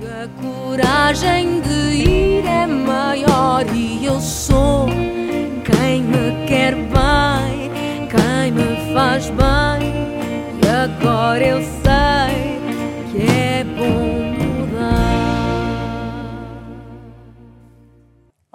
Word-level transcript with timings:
A 0.00 0.28
coragem 0.40 1.60
de 1.60 2.08
ir 2.08 2.46
é 2.46 2.66
maior 2.68 3.66
e 3.74 4.04
eu 4.04 4.20
sou 4.20 4.86
quem 5.64 6.04
me 6.04 6.46
quer 6.46 6.76
bem, 6.76 7.68
quem 8.08 8.52
me 8.52 8.94
faz 8.94 9.28
bem. 9.30 9.92
E 10.62 10.68
agora 10.68 11.44
eu 11.44 11.60
sei 11.62 11.77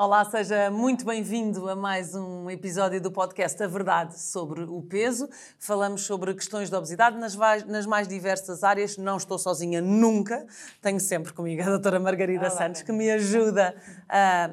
Olá, 0.04 0.26
seja 0.26 0.70
muito 0.70 1.06
bem-vindo 1.06 1.70
a 1.70 1.78
mais 1.78 2.14
um 2.14 2.50
episódio 2.50 3.00
do 3.00 3.10
podcast 3.10 3.64
A 3.64 3.68
Verdade 3.68 4.20
sobre 4.20 4.64
o 4.64 4.82
Peso. 4.82 5.30
Falamos 5.58 6.02
sobre 6.02 6.34
questões 6.34 6.70
de 6.70 6.76
obesidade 6.76 7.18
nas, 7.18 7.86
mais 7.86 8.06
diversas 8.06 8.66
áreas. 8.66 8.98
Não 8.98 9.16
estou 9.16 9.39
sozinha 9.39 9.82
nunca, 9.82 10.46
tenho 10.82 11.00
sempre 11.00 11.32
comigo 11.32 11.62
a 11.62 11.68
doutora 11.68 12.02
Margarida 12.02 12.48
Olá, 12.48 12.50
Santos, 12.50 12.82
que 12.82 12.92
me 12.92 13.10
ajuda 13.10 13.74
a. 14.10 14.50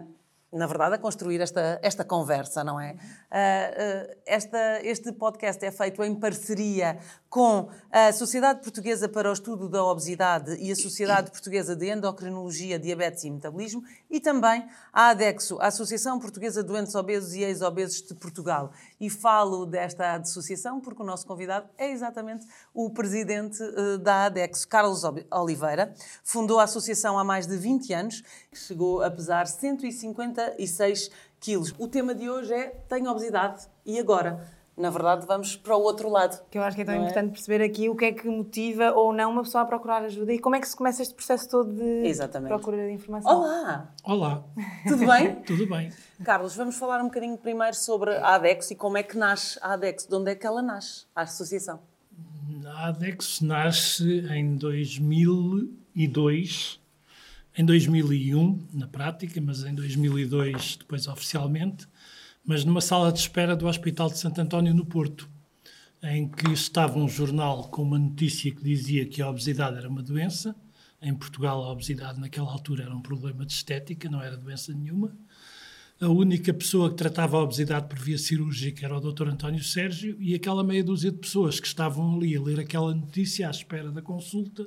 Na 0.52 0.66
verdade, 0.66 0.96
a 0.96 0.98
construir 0.98 1.40
esta, 1.40 1.78
esta 1.80 2.04
conversa, 2.04 2.64
não 2.64 2.80
é? 2.80 2.96
Ah, 3.30 3.70
ah, 3.70 4.16
esta, 4.26 4.80
este 4.82 5.12
podcast 5.12 5.64
é 5.64 5.70
feito 5.70 6.02
em 6.02 6.12
parceria 6.12 6.98
com 7.28 7.68
a 7.92 8.12
Sociedade 8.12 8.60
Portuguesa 8.60 9.08
para 9.08 9.30
o 9.30 9.32
Estudo 9.32 9.68
da 9.68 9.84
Obesidade 9.84 10.56
e 10.56 10.72
a 10.72 10.74
Sociedade 10.74 11.30
Portuguesa 11.30 11.76
de 11.76 11.88
Endocrinologia, 11.88 12.80
Diabetes 12.80 13.22
e 13.22 13.30
Metabolismo 13.30 13.84
e 14.10 14.18
também 14.18 14.66
a 14.92 15.10
ADEXO, 15.10 15.60
a 15.60 15.68
Associação 15.68 16.18
Portuguesa 16.18 16.64
de 16.64 16.68
Doentes 16.68 16.96
Obesos 16.96 17.32
e 17.34 17.44
Ex-Obesos 17.44 18.02
de 18.02 18.14
Portugal. 18.14 18.72
E 19.00 19.08
falo 19.08 19.64
desta 19.64 20.16
associação 20.16 20.80
porque 20.80 21.00
o 21.00 21.06
nosso 21.06 21.24
convidado 21.24 21.68
é 21.78 21.92
exatamente 21.92 22.44
o 22.74 22.90
presidente 22.90 23.62
eh, 23.62 23.98
da 23.98 24.24
ADEXO, 24.24 24.66
Carlos 24.66 25.02
Oliveira. 25.30 25.94
Fundou 26.24 26.58
a 26.58 26.64
associação 26.64 27.16
há 27.16 27.22
mais 27.22 27.46
de 27.46 27.56
20 27.56 27.92
anos, 27.92 28.24
chegou 28.52 29.04
a 29.04 29.10
pesar 29.10 29.46
156 30.56 31.10
quilos. 31.40 31.74
O 31.78 31.88
tema 31.88 32.14
de 32.14 32.28
hoje 32.28 32.52
é 32.52 32.66
Tenho 32.88 33.10
obesidade 33.10 33.66
e 33.84 33.98
agora? 33.98 34.46
Na 34.76 34.88
verdade, 34.88 35.26
vamos 35.26 35.56
para 35.56 35.76
o 35.76 35.82
outro 35.82 36.08
lado. 36.08 36.40
Que 36.50 36.56
eu 36.56 36.62
acho 36.62 36.74
que 36.74 36.82
é 36.82 36.86
tão 36.86 36.94
é? 36.94 36.98
importante 36.98 37.32
perceber 37.32 37.62
aqui 37.62 37.90
o 37.90 37.94
que 37.94 38.06
é 38.06 38.12
que 38.12 38.26
motiva 38.26 38.92
ou 38.92 39.12
não 39.12 39.30
uma 39.30 39.42
pessoa 39.42 39.62
a 39.62 39.66
procurar 39.66 40.02
ajuda 40.04 40.32
e 40.32 40.38
como 40.38 40.56
é 40.56 40.60
que 40.60 40.66
se 40.66 40.74
começa 40.74 41.02
este 41.02 41.12
processo 41.12 41.50
todo 41.50 41.70
de 41.70 42.06
Exatamente. 42.06 42.48
procura 42.48 42.86
de 42.86 42.92
informação. 42.92 43.30
Olá! 43.30 43.92
Olá, 44.02 44.42
Tudo 44.88 45.06
bem? 45.06 45.34
tudo 45.44 45.66
bem? 45.66 45.92
Carlos, 46.24 46.56
vamos 46.56 46.76
falar 46.76 47.02
um 47.02 47.08
bocadinho 47.08 47.36
primeiro 47.36 47.76
sobre 47.76 48.16
a 48.16 48.36
ADEX 48.36 48.70
e 48.70 48.74
como 48.74 48.96
é 48.96 49.02
que 49.02 49.18
nasce 49.18 49.58
a 49.60 49.74
ADEX, 49.74 50.06
de 50.06 50.14
onde 50.14 50.30
é 50.30 50.34
que 50.34 50.46
ela 50.46 50.62
nasce, 50.62 51.04
a 51.14 51.20
associação. 51.22 51.80
A 52.64 52.86
ADEX 52.88 53.42
nasce 53.42 54.26
em 54.30 54.56
2002, 54.56 56.79
em 57.56 57.64
2001 57.64 58.68
na 58.72 58.86
prática, 58.86 59.40
mas 59.40 59.64
em 59.64 59.74
2002 59.74 60.76
depois 60.76 61.06
oficialmente, 61.08 61.86
mas 62.44 62.64
numa 62.64 62.80
sala 62.80 63.12
de 63.12 63.18
espera 63.18 63.56
do 63.56 63.66
Hospital 63.66 64.08
de 64.08 64.18
Santo 64.18 64.40
António 64.40 64.74
no 64.74 64.86
Porto, 64.86 65.28
em 66.02 66.28
que 66.28 66.50
estava 66.52 66.98
um 66.98 67.08
jornal 67.08 67.64
com 67.68 67.82
uma 67.82 67.98
notícia 67.98 68.50
que 68.54 68.62
dizia 68.62 69.04
que 69.04 69.20
a 69.20 69.28
obesidade 69.28 69.76
era 69.76 69.88
uma 69.88 70.02
doença. 70.02 70.54
Em 71.02 71.14
Portugal 71.14 71.62
a 71.64 71.72
obesidade 71.72 72.20
naquela 72.20 72.50
altura 72.50 72.84
era 72.84 72.94
um 72.94 73.02
problema 73.02 73.44
de 73.44 73.52
estética, 73.52 74.08
não 74.08 74.22
era 74.22 74.36
doença 74.36 74.72
nenhuma. 74.72 75.14
A 76.00 76.08
única 76.08 76.54
pessoa 76.54 76.88
que 76.88 76.96
tratava 76.96 77.36
a 77.36 77.42
obesidade 77.42 77.86
por 77.86 77.98
via 77.98 78.16
cirúrgica 78.16 78.86
era 78.86 78.96
o 78.96 79.12
Dr. 79.12 79.28
António 79.28 79.62
Sérgio 79.62 80.16
e 80.18 80.34
aquela 80.34 80.64
meia 80.64 80.82
dúzia 80.82 81.10
de 81.10 81.18
pessoas 81.18 81.60
que 81.60 81.66
estavam 81.66 82.16
ali 82.16 82.34
a 82.34 82.40
ler 82.40 82.58
aquela 82.58 82.94
notícia 82.94 83.46
à 83.46 83.50
espera 83.50 83.90
da 83.90 84.00
consulta 84.00 84.66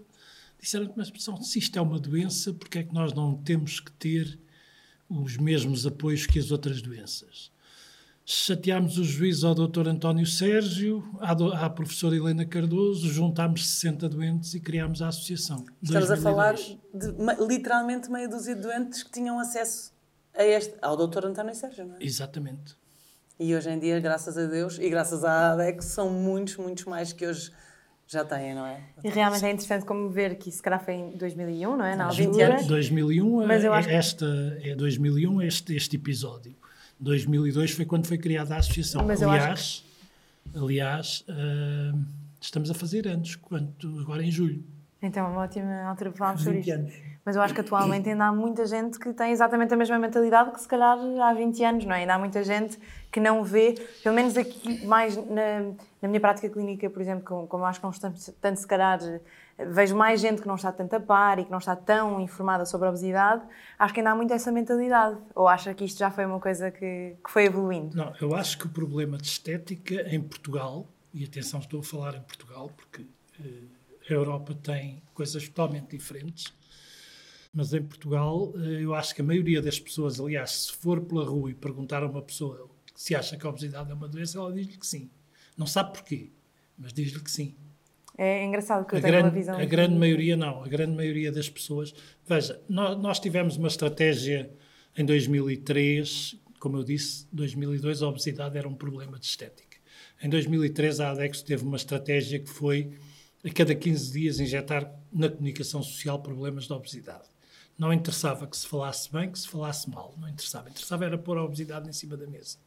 disseram 0.64 0.92
mas 0.96 1.12
se 1.42 1.60
isto 1.60 1.78
é 1.78 1.82
uma 1.82 2.00
doença, 2.00 2.54
porque 2.54 2.80
é 2.80 2.84
que 2.84 2.94
nós 2.94 3.14
não 3.14 3.36
temos 3.36 3.80
que 3.80 3.92
ter 3.92 4.40
os 5.10 5.38
mesmos 5.38 5.86
apoios 5.86 6.26
que 6.26 6.40
as 6.40 6.52
outras 6.52 6.82
doenças? 6.82 7.52
Chateámos 8.26 8.98
o 8.98 9.04
juiz 9.04 9.44
ao 9.44 9.54
Dr. 9.54 9.90
António 9.90 10.26
Sérgio, 10.26 11.04
à, 11.20 11.34
do- 11.34 11.52
à 11.52 11.70
professora 11.70 12.16
Helena 12.16 12.46
Cardoso, 12.46 13.10
juntámos 13.10 13.68
60 13.70 14.08
doentes 14.08 14.54
e 14.54 14.62
criámos 14.62 15.02
a 15.02 15.10
associação. 15.10 15.66
Estamos 15.82 16.10
a 16.10 16.16
2002. 16.16 16.24
falar 16.24 16.56
de 16.56 17.46
literalmente 17.46 18.10
meia 18.10 18.30
dúzia 18.30 18.56
de 18.56 18.62
doentes 18.62 19.04
que 19.04 19.12
tinham 19.12 19.38
acesso 19.40 19.92
a 20.34 20.44
este, 20.46 20.74
ao 20.82 20.96
Dr. 20.96 21.26
António 21.26 21.54
Sérgio, 21.54 21.86
não 21.86 21.96
é? 21.96 22.04
Exatamente. 22.04 22.76
E 23.38 23.54
hoje 23.54 23.70
em 23.70 23.78
dia, 23.78 24.00
graças 24.00 24.38
a 24.38 24.46
Deus 24.46 24.80
e 24.80 24.90
graças 24.90 25.26
à 25.26 25.52
ADEX, 25.52 25.86
são 25.88 26.10
muitos, 26.10 26.56
muitos 26.56 26.86
mais 26.86 27.12
que 27.12 27.28
hoje 27.28 27.52
já 28.08 28.24
têm, 28.26 28.54
não 28.54 28.66
é? 28.66 28.80
E 29.04 29.10
realmente 29.10 29.46
é 29.46 29.52
interessante 29.52 29.86
como 29.86 30.10
ver 30.10 30.36
que 30.36 30.50
isso 30.50 30.58
se 30.58 30.64
calhar 30.64 30.84
foi 30.84 30.94
em 30.94 31.18
2001, 31.18 31.76
não 31.78 31.86
é? 31.86 31.96
Na 31.96 32.10
20 32.10 32.28
altura. 32.28 32.48
anos. 32.56 32.68
2001 32.68 33.48
Mas 33.48 33.64
eu 33.64 33.74
é 33.74 33.78
acho 33.78 33.88
que- 33.88 33.94
esta 33.96 34.26
é 34.62 34.76
2001 34.76 35.42
este 35.42 35.76
este 35.76 35.96
episódio 35.96 36.56
2002 37.00 37.72
foi 37.72 37.86
quando 37.86 38.06
foi 38.08 38.18
criada 38.18 38.56
a 38.56 38.58
associação 38.60 39.06
Mas 39.06 39.22
eu 39.22 39.30
acho 39.30 39.44
aliás 39.44 39.84
aliás 40.56 41.26
ah, 41.30 41.98
estamos 42.40 42.70
a 42.70 42.74
fazer 42.74 43.08
anos 43.08 43.36
quanto 43.36 44.00
agora 44.00 44.24
em 44.24 44.32
julho 44.32 44.64
Então, 45.04 45.30
uma 45.30 45.42
ótima 45.42 45.84
altura 45.84 46.12
para 46.12 46.18
falarmos 46.18 46.44
sobre 46.44 46.62
20 46.62 46.68
isto. 46.68 46.80
anos 46.80 46.94
Mas 47.26 47.36
eu 47.36 47.42
acho 47.42 47.54
que 47.54 47.60
atualmente 47.60 48.10
ainda 48.10 48.26
há 48.26 48.32
muita 48.32 48.66
gente 48.66 48.98
que 48.98 49.12
tem 49.14 49.32
exatamente 49.32 49.74
a 49.74 49.78
mesma 49.78 50.00
mentalidade 50.00 50.52
que 50.52 50.62
se 50.62 50.68
calhar 50.68 50.98
há 50.98 51.34
20 51.34 51.64
anos, 51.64 51.86
não 51.86 51.94
é? 51.94 52.00
Ainda 52.00 52.16
há 52.16 52.20
muita 52.20 52.44
gente 52.44 52.80
que 53.12 53.20
não 53.20 53.44
vê, 53.44 53.76
pelo 54.02 54.16
menos 54.16 54.38
aqui, 54.38 54.86
mais 54.86 55.16
na, 55.18 55.74
na 56.02 56.08
minha 56.08 56.22
prática 56.22 56.50
clínica, 56.50 56.90
por 56.90 57.02
exemplo, 57.02 57.24
como, 57.26 57.48
como 57.48 57.66
acho 57.66 57.80
que 57.80 57.84
não 57.84 57.92
estamos 57.92 58.34
tanto, 58.42 58.60
se 58.60 58.66
calhar, 58.66 59.00
vejo 59.58 59.96
mais 59.96 60.22
gente 60.22 60.42
que 60.42 60.48
não 60.48 60.56
está 60.56 60.72
tanto 60.72 60.96
a 60.96 61.00
par 61.00 61.38
e 61.38 61.46
que 61.46 61.52
não 61.52 61.60
está 61.60 61.76
tão 61.76 62.20
informada 62.22 62.66
sobre 62.66 62.88
a 62.88 62.90
obesidade, 62.90 63.44
acho 63.78 63.94
que 63.94 64.00
ainda 64.00 64.12
há 64.12 64.16
muito 64.16 64.34
essa 64.34 64.52
mentalidade. 64.52 65.18
Ou 65.36 65.48
acha 65.48 65.74
que 65.74 65.84
isto 65.84 66.00
já 66.00 66.10
foi 66.10 66.26
uma 66.26 66.40
coisa 66.40 66.72
que, 66.72 67.16
que 67.24 67.30
foi 67.30 67.46
evoluindo? 67.46 67.96
não 67.96 68.14
eu 68.22 68.34
acho 68.36 68.58
que 68.58 68.66
o 68.66 68.70
problema 68.70 69.18
de 69.18 69.28
estética 69.28 69.96
em 70.10 70.22
Portugal 70.22 70.88
e 71.14 71.26
atenção 71.26 71.60
estou 71.60 71.82
a 71.82 71.84
falar 71.84 72.16
em 72.16 72.22
Portugal 72.22 72.72
porque 72.76 73.06
eh, 73.40 73.83
a 74.10 74.14
Europa 74.14 74.54
tem 74.56 75.02
coisas 75.14 75.48
totalmente 75.48 75.96
diferentes 75.96 76.54
mas 77.54 77.74
em 77.74 77.84
Portugal 77.84 78.54
eh, 78.56 78.84
eu 78.84 78.94
acho 78.94 79.14
que 79.14 79.22
a 79.22 79.24
maioria 79.24 79.62
das 79.62 79.80
pessoas 79.80 80.20
aliás 80.20 80.52
se 80.52 80.74
for 80.74 81.02
pela 81.02 81.24
rua 81.24 81.52
e 81.52 81.54
perguntar 81.54 82.04
a 82.04 82.08
uma 82.08 82.22
pessoa 82.22 82.70
se 82.96 83.16
acha 83.16 83.38
que 83.38 83.46
a 83.46 83.50
obesidade 83.50 83.92
é 83.92 83.94
uma 83.94 84.08
doença 84.08 84.38
ela 84.38 84.52
diz-lhe 84.52 84.78
que 84.78 84.88
sim 84.88 85.10
não 85.58 85.68
sabe 85.68 85.94
porquê 85.94 86.30
mas 86.78 86.92
diz-lhe 86.94 87.20
que 87.20 87.32
sim 87.32 87.56
É 88.18 88.44
engraçado 88.46 88.86
que 88.86 88.96
A 88.96 89.00
eu 89.00 89.02
tenho 89.02 89.16
uma 89.16 89.22
grande, 89.22 89.36
visão... 89.36 89.58
a 89.58 89.66
grande 89.66 89.96
maioria 89.96 90.38
não, 90.38 90.64
a 90.64 90.68
grande 90.68 90.96
maioria 90.96 91.32
das 91.32 91.50
pessoas. 91.50 91.94
Veja, 92.28 92.62
nós, 92.70 92.98
nós 93.02 93.20
tivemos 93.20 93.58
uma 93.58 93.68
estratégia 93.68 94.52
em 94.96 95.04
2003, 95.04 96.36
como 96.60 96.78
eu 96.78 96.84
disse, 96.84 97.28
2002 97.32 98.04
a 98.04 98.08
obesidade 98.08 98.58
era 98.58 98.68
um 98.68 98.76
problema 98.76 99.18
de 99.18 99.26
estética. 99.26 99.78
Em 100.22 100.30
2003 100.30 101.00
a 101.00 101.12
ADEX 101.12 101.42
teve 101.42 101.64
uma 101.64 101.76
estratégia 101.76 102.40
que 102.40 102.50
foi 102.50 102.92
a 103.46 103.50
cada 103.50 103.76
15 103.76 104.12
dias 104.12 104.40
injetar 104.40 104.92
na 105.12 105.30
comunicação 105.30 105.82
social 105.84 106.20
problemas 106.20 106.66
de 106.66 106.74
obesidade. 106.74 107.24
Não 107.78 107.92
interessava 107.92 108.46
que 108.48 108.56
se 108.56 108.68
falasse 108.68 109.12
bem, 109.12 109.32
que 109.32 109.40
se 109.40 109.48
falasse 109.48 109.90
mal, 109.90 110.14
não 110.20 110.30
interessava. 110.30 110.70
Interessava 110.70 111.06
era 111.06 111.18
pôr 111.18 111.38
a 111.38 111.44
obesidade 111.44 111.90
em 111.90 111.94
cima 111.94 112.16
da 112.16 112.28
mesa. 112.28 112.58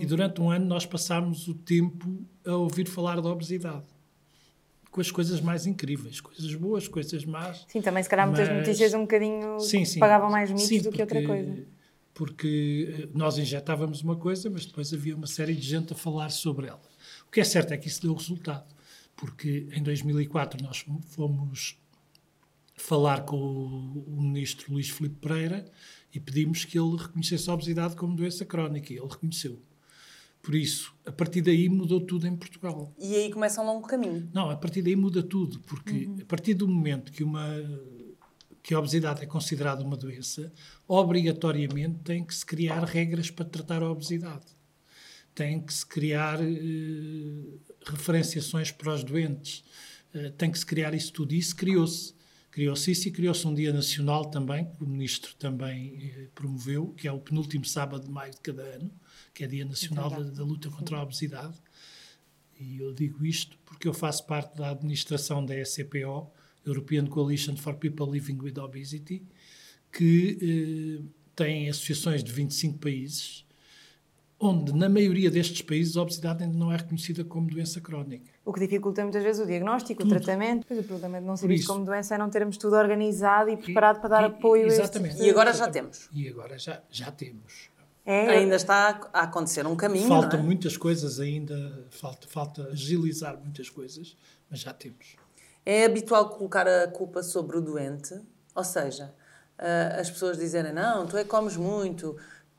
E 0.00 0.06
durante 0.06 0.40
um 0.40 0.50
ano 0.50 0.64
nós 0.66 0.86
passámos 0.86 1.48
o 1.48 1.54
tempo 1.54 2.24
a 2.46 2.52
ouvir 2.52 2.86
falar 2.88 3.20
da 3.20 3.28
obesidade 3.28 3.84
com 4.90 5.00
as 5.00 5.10
coisas 5.10 5.40
mais 5.40 5.66
incríveis, 5.66 6.20
coisas 6.20 6.54
boas, 6.54 6.86
coisas 6.86 7.24
más. 7.24 7.64
Sim, 7.66 7.82
também 7.82 8.00
se 8.00 8.08
calhar 8.08 8.28
muitas 8.28 8.48
Mas- 8.48 8.58
notícias 8.58 8.94
um 8.94 9.00
bocadinho 9.00 9.58
Sim, 9.58 9.84
sim. 9.84 9.98
pagavam 9.98 10.30
mais 10.30 10.50
mitos 10.50 10.66
Sim, 10.68 10.80
do 10.82 10.92
que 10.92 11.00
outra 11.02 11.20
porque- 11.20 11.26
coisa. 11.26 11.66
Porque 12.14 12.96
eh, 13.02 13.08
nós 13.12 13.36
injetávamos 13.36 14.02
uma 14.02 14.14
coisa, 14.14 14.48
mas 14.48 14.64
depois 14.64 14.94
havia 14.94 15.16
uma 15.16 15.26
série 15.26 15.52
de 15.54 15.66
gente 15.66 15.92
a 15.92 15.96
falar 15.96 16.30
sobre 16.30 16.68
ela. 16.68 16.80
O 17.26 17.30
que 17.32 17.40
é 17.40 17.44
certo 17.44 17.72
é 17.72 17.76
que 17.76 17.88
isso 17.88 18.02
deu 18.02 18.14
resultado, 18.14 18.72
porque 19.16 19.68
em 19.72 19.82
2004 19.82 20.62
nós 20.62 20.84
fomos 21.08 21.78
falar 22.76 23.24
com 23.24 23.36
o, 23.36 24.04
o 24.18 24.22
ministro 24.22 24.72
Luís 24.72 24.90
Filipe 24.90 25.16
Pereira 25.16 25.70
e 26.12 26.20
pedimos 26.20 26.64
que 26.64 26.78
ele 26.78 26.96
reconhecesse 26.96 27.48
a 27.48 27.54
obesidade 27.54 27.96
como 27.96 28.16
doença 28.16 28.44
crónica 28.44 28.92
e 28.92 28.96
ele 28.96 29.08
reconheceu. 29.08 29.60
Por 30.42 30.54
isso, 30.54 30.94
a 31.06 31.10
partir 31.10 31.40
daí 31.40 31.70
mudou 31.70 32.00
tudo 32.02 32.26
em 32.26 32.36
Portugal. 32.36 32.92
E 32.98 33.14
aí 33.16 33.32
começa 33.32 33.62
um 33.62 33.64
longo 33.64 33.86
caminho. 33.88 34.28
Não, 34.32 34.50
a 34.50 34.56
partir 34.56 34.82
daí 34.82 34.94
muda 34.94 35.22
tudo, 35.22 35.58
porque 35.60 36.08
a 36.20 36.24
partir 36.26 36.52
do 36.52 36.68
momento 36.68 37.10
que 37.10 37.24
uma 37.24 37.48
que 38.62 38.72
a 38.72 38.78
obesidade 38.78 39.22
é 39.22 39.26
considerada 39.26 39.84
uma 39.84 39.96
doença, 39.96 40.50
obrigatoriamente 40.88 41.98
tem 41.98 42.24
que 42.24 42.34
se 42.34 42.46
criar 42.46 42.82
regras 42.82 43.30
para 43.30 43.44
tratar 43.44 43.82
a 43.82 43.90
obesidade. 43.90 44.46
Tem 45.34 45.60
que 45.60 45.72
se 45.72 45.84
criar 45.84 46.40
eh, 46.40 47.58
referenciações 47.86 48.70
para 48.70 48.94
os 48.94 49.04
doentes. 49.04 49.64
Eh, 50.12 50.30
tem 50.30 50.50
que 50.50 50.58
se 50.58 50.66
criar 50.66 50.94
isso 50.94 51.12
tudo. 51.12 51.34
E 51.34 51.38
isso 51.38 51.54
criou-se. 51.56 52.14
Criou-se 52.50 52.90
isso 52.90 53.08
e 53.08 53.10
criou-se 53.10 53.46
um 53.46 53.54
dia 53.54 53.72
nacional 53.72 54.26
também, 54.26 54.64
que 54.64 54.84
o 54.84 54.86
ministro 54.86 55.34
também 55.34 56.12
eh, 56.16 56.28
promoveu, 56.34 56.94
que 56.96 57.08
é 57.08 57.12
o 57.12 57.18
penúltimo 57.18 57.64
sábado 57.64 58.04
de 58.04 58.10
maio 58.10 58.32
de 58.32 58.40
cada 58.40 58.62
ano, 58.62 58.90
que 59.32 59.42
é 59.42 59.46
Dia 59.46 59.64
Nacional 59.64 60.10
da, 60.10 60.20
da 60.20 60.44
Luta 60.44 60.70
contra 60.70 60.96
a 60.98 61.02
Obesidade. 61.02 61.54
E 62.58 62.78
eu 62.78 62.92
digo 62.92 63.26
isto 63.26 63.58
porque 63.64 63.88
eu 63.88 63.92
faço 63.92 64.24
parte 64.26 64.56
da 64.56 64.70
administração 64.70 65.44
da 65.44 65.54
SCPO 65.64 66.30
European 66.64 67.06
Coalition 67.06 67.56
for 67.56 67.74
People 67.74 68.10
Living 68.10 68.38
with 68.40 68.58
Obesity, 68.58 69.22
que 69.92 70.38
eh, 70.40 71.08
tem 71.34 71.68
associações 71.68 72.22
de 72.22 72.32
25 72.32 72.78
países, 72.78 73.44
onde 74.44 74.72
na 74.74 74.88
maioria 74.88 75.30
destes 75.30 75.62
países 75.62 75.96
a 75.96 76.02
obesidade 76.02 76.42
ainda 76.44 76.56
não 76.56 76.72
é 76.72 76.76
reconhecida 76.76 77.24
como 77.24 77.48
doença 77.48 77.80
crónica. 77.80 78.30
O 78.44 78.52
que 78.52 78.60
dificulta 78.60 79.02
muitas 79.02 79.22
vezes 79.22 79.42
o 79.42 79.46
diagnóstico, 79.46 80.02
Tudo. 80.02 80.14
o 80.14 80.18
tratamento. 80.18 80.66
Pois 80.66 80.80
o 80.80 80.84
problema 80.84 81.20
de 81.20 81.26
não 81.26 81.36
ser 81.36 81.48
visto 81.48 81.66
como 81.72 81.84
doença 81.84 82.14
é 82.14 82.18
não 82.18 82.28
termos 82.30 82.56
tudo 82.56 82.76
organizado 82.76 83.50
e 83.50 83.56
preparado 83.56 84.00
para 84.00 84.08
dar 84.08 84.22
E- 84.22 84.26
apoio 84.26 84.64
a 84.64 84.66
este 84.68 84.80
exatamente. 84.82 85.14
tipo 85.16 85.24
E 85.26 85.30
agora 85.30 85.52
já 85.52 85.68
temos. 85.70 86.08
E 86.12 86.28
agora 86.28 86.58
já, 86.58 86.82
já 86.90 87.10
temos. 87.10 87.70
É, 88.06 88.28
Ainda 88.36 88.56
está 88.56 89.00
a 89.14 89.22
acontecer 89.22 89.66
um 89.66 89.74
caminho, 89.74 90.06
Faltam 90.08 90.38
não 90.38 90.44
é? 90.44 90.46
muitas 90.46 90.76
coisas 90.76 91.18
ainda, 91.18 91.86
falta, 91.90 92.28
falta 92.28 92.64
agilizar 92.70 93.38
muitas 93.42 93.70
coisas, 93.70 94.14
mas 94.50 94.60
já 94.60 94.74
temos. 94.74 95.16
É 95.64 95.86
habitual 95.86 96.28
colocar 96.28 96.68
a 96.68 96.86
culpa 96.88 97.22
sobre 97.22 97.56
o 97.56 97.62
doente, 97.62 98.14
ou 98.54 98.62
seja, 98.62 99.14
ah, 99.58 99.96
as 99.98 100.10
pessoas 100.10 100.36
dizerem 100.36 100.74
não, 100.74 101.06
tu 101.06 101.16
é 101.16 101.22
que 101.24 101.30
comes 101.30 101.56
muito, 101.56 102.14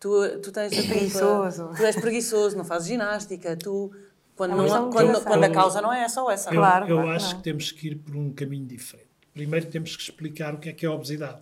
tu, 0.06 0.40
tu 0.40 0.52
tens 0.52 0.72
a 0.72 0.76
culpa, 0.76 0.88
Preguiçoso. 0.94 1.70
tu 1.76 1.84
és 1.84 1.96
preguiçoso, 1.96 2.56
não 2.56 2.64
fazes 2.64 2.88
ginástica, 2.90 3.58
tu... 3.58 3.92
Quando, 4.36 4.52
É 4.52 4.56
não- 4.58 4.90
de 4.90 4.94
quando, 4.96 5.24
quando 5.24 5.44
a 5.46 5.50
causa 5.50 5.82
não 5.82 5.92
é 5.94 6.02
essa 6.04 6.22
ou 6.22 6.30
essa. 6.30 6.50
Eu, 6.50 6.56
Claro, 6.56 6.88
eu 6.90 6.96
claro 6.98 7.10
acho 7.12 7.30
não. 7.30 7.38
que 7.38 7.44
temos 7.44 7.72
que 7.72 7.88
ir 7.88 7.96
por 7.96 8.16
um 8.18 8.32
caminho 8.34 8.66
diferente. 8.68 9.08
Primeiro 9.34 9.66
temos 9.68 9.96
que 9.96 10.04
explicar 10.04 10.54
o 10.54 10.58
que 10.60 10.68
é 10.70 10.74
que 10.74 10.86
é 10.86 10.90
a 10.90 10.92
obesidade. 10.92 11.40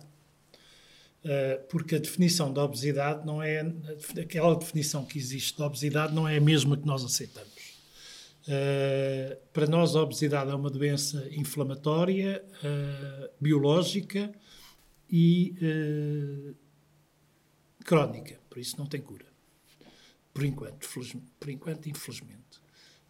Uh, 1.24 1.62
porque 1.68 1.96
a 1.96 1.98
definição 1.98 2.52
da 2.52 2.62
obesidade 2.64 3.26
não 3.26 3.42
é 3.42 3.66
aquela 4.22 4.54
definição 4.54 5.04
que 5.04 5.18
existe 5.18 5.58
da 5.58 5.66
obesidade 5.66 6.14
não 6.14 6.28
é 6.28 6.36
a 6.36 6.40
mesma 6.40 6.76
que 6.76 6.86
nós 6.86 7.04
aceitamos. 7.04 7.50
Uh, 8.46 9.36
para 9.52 9.66
nós 9.66 9.96
a 9.96 10.00
obesidade 10.02 10.50
é 10.50 10.54
uma 10.54 10.70
doença 10.70 11.26
inflamatória, 11.32 12.44
uh, 12.62 13.28
biológica 13.40 14.30
e 15.10 15.54
uh, 16.52 16.54
crónica, 17.84 18.38
por 18.54 18.60
isso 18.60 18.78
não 18.78 18.86
tem 18.86 19.00
cura. 19.00 19.26
Por 20.32 20.44
enquanto, 20.44 20.88
por 21.40 21.50
enquanto 21.50 21.88
infelizmente. 21.88 22.62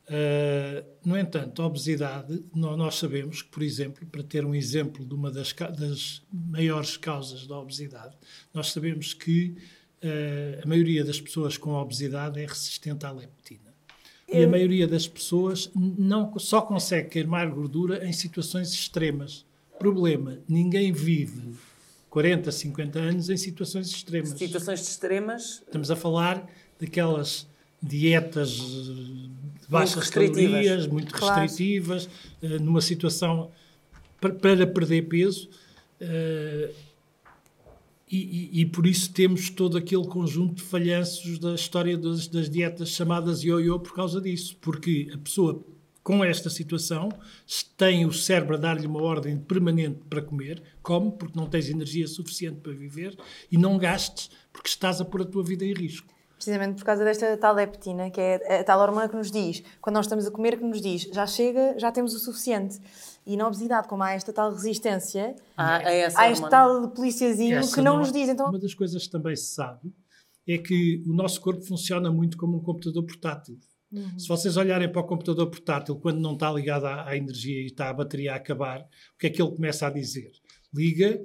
Uh, 0.08 0.84
no 1.04 1.18
entanto, 1.18 1.60
a 1.60 1.66
obesidade, 1.66 2.42
nó- 2.54 2.78
nós 2.78 2.94
sabemos 2.94 3.42
que, 3.42 3.48
por 3.50 3.62
exemplo, 3.62 4.06
para 4.06 4.22
ter 4.22 4.44
um 4.44 4.54
exemplo 4.54 5.04
de 5.04 5.12
uma 5.12 5.30
das, 5.30 5.52
das 5.78 6.22
maiores 6.32 6.96
causas 6.96 7.46
da 7.46 7.58
obesidade, 7.58 8.16
nós 8.54 8.72
sabemos 8.72 9.12
que 9.12 9.54
uh, 10.02 10.62
a 10.62 10.66
maioria 10.66 11.04
das 11.04 11.20
pessoas 11.20 11.58
com 11.58 11.72
obesidade 11.74 12.40
é 12.40 12.46
resistente 12.46 13.04
à 13.04 13.10
leptina. 13.10 13.74
E 14.26 14.42
a 14.42 14.48
maioria 14.48 14.88
das 14.88 15.06
pessoas 15.06 15.70
não 15.74 16.38
só 16.38 16.62
consegue 16.62 17.10
queimar 17.10 17.50
gordura 17.50 18.06
em 18.06 18.12
situações 18.14 18.72
extremas. 18.72 19.44
Problema: 19.78 20.38
ninguém 20.48 20.90
vive 20.90 21.54
40, 22.14 22.52
50 22.52 22.98
anos 23.00 23.28
em 23.28 23.36
situações 23.36 23.88
extremas. 23.90 24.28
Situações 24.38 24.80
extremas, 24.88 25.62
Estamos 25.66 25.90
a 25.90 25.96
falar 25.96 26.48
daquelas 26.80 27.44
dietas 27.82 28.50
de 28.52 29.68
baixas 29.68 30.08
calorias, 30.10 30.86
muito 30.86 31.12
Claro. 31.12 31.40
restritivas, 31.42 32.08
eh, 32.40 32.60
numa 32.60 32.80
situação 32.80 33.50
para, 34.20 34.32
para 34.32 34.64
perder 34.64 35.02
peso. 35.08 35.48
eh, 36.00 36.70
e, 38.10 38.18
e- 38.18 38.60
e 38.60 38.66
por 38.66 38.86
isso 38.86 39.12
temos 39.12 39.50
todo 39.50 39.76
aquele 39.76 40.06
conjunto 40.06 40.56
de 40.56 40.62
falhanços 40.62 41.38
da 41.40 41.54
história 41.54 41.96
das, 41.98 42.28
das 42.28 42.48
dietas 42.48 42.90
chamadas 42.90 43.42
ioiô 43.42 43.80
por 43.80 43.92
causa 43.92 44.20
disso. 44.20 44.56
Porque 44.60 45.10
a 45.12 45.18
pessoa 45.18 45.64
com 46.04 46.22
esta 46.22 46.50
situação 46.50 47.08
se 47.46 47.64
tem 47.64 48.04
o 48.04 48.12
cérebro 48.12 48.54
a 48.54 48.58
dar-lhe 48.58 48.86
uma 48.86 49.02
ordem 49.02 49.38
permanente 49.38 50.00
para 50.08 50.20
comer, 50.20 50.62
come 50.82 51.10
porque 51.10 51.36
não 51.36 51.48
tens 51.48 51.70
energia 51.70 52.06
suficiente 52.06 52.60
para 52.60 52.72
viver 52.74 53.16
e 53.50 53.56
não 53.56 53.78
gastes 53.78 54.30
porque 54.52 54.68
estás 54.68 55.00
a 55.00 55.04
pôr 55.04 55.22
a 55.22 55.24
tua 55.24 55.42
vida 55.42 55.64
em 55.64 55.72
risco. 55.72 56.12
Precisamente 56.36 56.76
por 56.76 56.84
causa 56.84 57.02
desta 57.04 57.36
tal 57.38 57.54
leptina, 57.54 58.10
que 58.10 58.20
é 58.20 58.60
a 58.60 58.64
tal 58.64 58.78
hormona 58.80 59.08
que 59.08 59.16
nos 59.16 59.30
diz, 59.30 59.62
quando 59.80 59.94
nós 59.94 60.04
estamos 60.04 60.26
a 60.26 60.30
comer, 60.30 60.58
que 60.58 60.64
nos 60.64 60.80
diz, 60.82 61.04
já 61.04 61.26
chega, 61.26 61.74
já 61.78 61.90
temos 61.90 62.14
o 62.14 62.18
suficiente. 62.18 62.78
E 63.26 63.34
na 63.34 63.46
obesidade, 63.46 63.88
como 63.88 64.02
há 64.02 64.12
esta 64.12 64.30
tal 64.30 64.52
resistência, 64.52 65.34
há, 65.56 65.76
há 65.76 65.90
essa 65.90 66.20
há 66.20 66.30
este 66.30 66.50
tal 66.50 66.90
policiazinho 66.90 67.56
Essa 67.56 67.74
que 67.74 67.80
não 67.80 67.94
é- 67.94 67.98
nos 68.00 68.12
diz. 68.12 68.28
Então, 68.28 68.50
Uma 68.50 68.58
das 68.58 68.74
coisas 68.74 69.04
que 69.04 69.10
também 69.10 69.34
se 69.34 69.54
sabe 69.54 69.90
é 70.46 70.58
que 70.58 71.02
o 71.06 71.14
nosso 71.14 71.40
corpo 71.40 71.62
funciona 71.62 72.12
muito 72.12 72.36
como 72.36 72.58
um 72.58 72.60
computador 72.60 73.04
portátil. 73.06 73.58
Se 74.18 74.28
vocês 74.28 74.56
olharem 74.56 74.90
para 74.90 75.00
o 75.00 75.06
computador 75.06 75.48
portátil, 75.50 75.96
quando 75.96 76.20
não 76.20 76.34
está 76.34 76.50
ligado 76.52 76.86
à, 76.86 77.08
à 77.08 77.16
energia 77.16 77.60
e 77.62 77.66
está 77.66 77.88
a 77.90 77.92
bateria 77.94 78.32
a 78.32 78.36
acabar, 78.36 78.80
o 79.14 79.18
que 79.18 79.26
é 79.26 79.30
que 79.30 79.40
ele 79.42 79.50
começa 79.54 79.86
a 79.86 79.90
dizer? 79.90 80.30
Liga, 80.72 81.20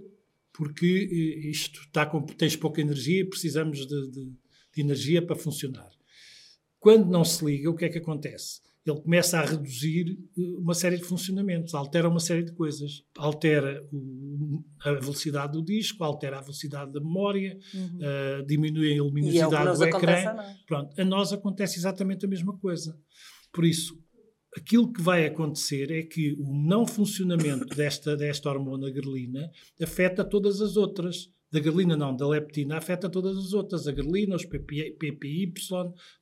porque 0.54 1.10
eh, 1.12 1.48
isto 1.50 1.82
está 1.82 2.06
com, 2.06 2.22
tens 2.26 2.56
pouca 2.56 2.82
energia 2.82 3.22
e 3.22 3.26
precisamos 3.26 3.86
de, 3.88 4.08
de- 4.12 4.34
de 4.76 4.82
energia 4.82 5.22
para 5.26 5.36
funcionar. 5.36 5.90
Quando 6.80 7.10
não 7.10 7.26
se 7.26 7.44
liga, 7.44 7.70
o 7.70 7.76
que 7.76 7.86
é 7.86 7.90
que 7.90 7.98
acontece? 7.98 8.62
Ele 8.90 9.02
começa 9.02 9.40
a 9.40 9.46
reduzir 9.46 10.18
eh, 10.38 10.42
uma 10.58 10.74
série 10.74 10.98
de 10.98 11.04
funcionamentos, 11.04 11.74
altera 11.74 12.10
uma 12.10 12.20
série 12.20 12.44
de 12.44 12.52
coisas. 12.54 13.04
Altera 13.18 13.82
o- 13.92 14.64
a 14.84 14.92
velocidade 14.94 15.54
do 15.54 15.64
disco, 15.64 16.04
altera 16.04 16.38
a 16.40 16.42
velocidade 16.42 16.92
da 16.92 17.00
memória, 17.00 17.58
eh, 18.02 18.44
diminui 18.48 18.88
a 18.92 18.96
E 18.96 18.98
é 18.98 19.02
o 19.02 19.06
que 19.06 19.10
luminosidade 19.10 19.66
nos 19.66 19.80
do 19.80 19.84
acontece 19.86 20.22
ecrã. 20.22 20.32
a 20.32 20.34
nós. 20.36 20.58
Pronto, 20.66 21.02
a 21.02 21.06
nós 21.06 21.34
acontece 21.34 21.78
exatamente 21.80 22.26
a 22.26 22.30
mesma 22.30 22.58
coisa. 22.58 22.98
Por 23.54 23.66
isso, 23.66 23.98
aquilo 24.56 24.92
que 24.92 25.02
vai 25.02 25.26
acontecer 25.26 25.92
é 25.92 26.04
que 26.04 26.34
o 26.40 26.54
não 26.54 26.86
funcionamento 26.86 27.66
desta, 27.76 28.16
desta 28.18 28.50
hormona 28.50 28.90
grelina 28.90 29.50
afeta 29.82 30.24
todas 30.24 30.62
as 30.62 30.76
outras. 30.78 31.30
Da 31.52 31.60
grelina 31.60 31.98
não, 31.98 32.16
da 32.16 32.28
leptina 32.28 32.78
afeta 32.78 33.10
todas 33.10 33.36
as 33.38 33.54
outras. 33.54 33.88
A 33.88 33.92
grelina, 33.92 34.36
os 34.36 34.46
PPY, 34.46 35.52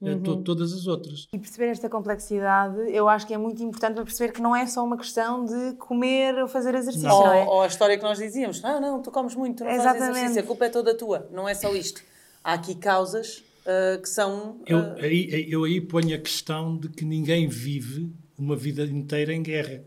eh, 0.02 0.16
to- 0.16 0.42
todas 0.44 0.72
as 0.72 0.88
outras. 0.88 1.28
e 1.34 1.38
perceber 1.38 1.68
esta 1.68 1.90
complexidade, 1.90 2.78
eu 2.92 3.10
acho 3.10 3.28
que 3.28 3.34
é 3.34 3.38
muito 3.38 3.62
importante 3.62 3.96
para 3.96 4.06
perceber 4.06 4.32
que 4.32 4.42
não 4.42 4.56
é 4.56 4.66
só 4.66 4.84
uma 4.86 4.98
questão 4.98 5.44
de 5.44 5.76
comer 5.78 6.36
ou 6.36 6.48
fazer 6.48 6.74
exercício, 6.76 7.08
não, 7.08 7.18
Ou, 7.18 7.34
é? 7.34 7.44
ou 7.46 7.62
a 7.62 7.68
história 7.68 7.98
que 7.98 8.04
nós 8.04 8.18
dizíamos, 8.18 8.64
ah, 8.64 8.80
não, 8.80 9.02
tu 9.02 9.12
comes 9.12 9.36
muito, 9.36 9.58
tu 9.58 9.64
não 9.64 9.72
fazes 9.72 9.86
Exatamente. 9.86 10.18
exercício, 10.18 10.44
a 10.44 10.46
culpa 10.46 10.66
é 10.66 10.70
toda 10.70 10.96
tua. 10.96 11.28
Não 11.32 11.48
é 11.48 11.54
só 11.54 11.76
isto. 11.76 12.02
Há 12.44 12.54
aqui 12.54 12.76
causas 12.76 13.44
ah, 13.66 13.98
que 14.02 14.08
são... 14.08 14.62
Eu 14.66 14.80
ah, 14.80 14.96
aí, 15.02 15.46
eu 15.50 15.66
aí 15.66 15.82
ponho 15.82 16.16
a 16.16 16.20
questão 16.20 16.78
de 16.78 16.88
que 16.88 17.04
ninguém 17.04 17.48
vive 17.50 18.10
uma 18.38 18.56
vida 18.56 18.84
inteira 18.86 19.34
em 19.34 19.44
guerra. 19.44 19.84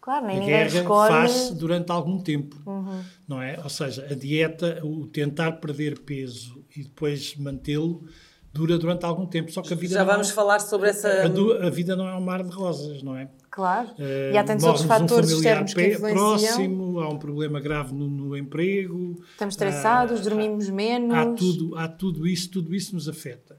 Claro, 0.00 0.26
nem 0.26 0.36
A 0.36 0.40
ninguém 0.40 0.56
guerra 0.56 0.80
escolhe. 0.80 1.10
faz 1.12 1.50
durante 1.50 1.92
algum 1.92 2.18
tempo, 2.18 2.56
não 3.28 3.42
é? 3.42 3.58
Ou 3.62 3.68
seja, 3.68 4.06
a 4.10 4.14
dieta, 4.14 4.80
o 4.82 5.06
tentar 5.06 5.52
perder 5.52 5.98
peso 6.00 6.64
e 6.74 6.82
depois 6.84 7.36
mantê-lo 7.36 8.04
dura 8.52 8.78
durante 8.78 9.04
algum 9.04 9.26
tempo. 9.26 9.52
Só 9.52 9.60
que 9.62 9.72
a 9.74 9.76
vida 9.76 9.94
já 9.94 10.02
vamos 10.04 10.30
é- 10.30 10.32
falar 10.32 10.58
sobre 10.60 10.88
essa... 10.88 11.08
a, 11.08 11.66
a 11.66 11.70
vida 11.70 11.94
não 11.94 12.08
é 12.08 12.14
um 12.16 12.20
mar 12.20 12.42
de 12.42 12.50
rosas, 12.50 13.02
não 13.02 13.14
é? 13.16 13.28
Claro. 13.50 13.90
Eh, 13.98 14.30
e 14.32 14.38
há 14.38 14.44
tantos 14.44 14.64
outros 14.64 14.86
fatores 14.86 15.32
um 15.32 15.36
familiar 15.36 15.64
externos 15.64 15.74
que 15.74 15.86
influenciam. 15.88 16.14
próximo, 16.38 17.00
há 17.00 17.08
um 17.08 17.18
problema 17.18 17.60
grave 17.60 17.92
no, 17.92 18.08
no 18.08 18.36
emprego. 18.36 19.20
Estamos 19.32 19.54
estressados, 19.54 20.20
há- 20.20 20.22
dormimos 20.22 20.70
menos. 20.70 21.12
Há 21.14 21.26
tudo, 21.34 21.76
há 21.76 21.88
tudo 21.88 22.26
isso, 22.26 22.48
tudo 22.50 22.74
isso 22.74 22.94
nos 22.94 23.08
afeta. 23.08 23.58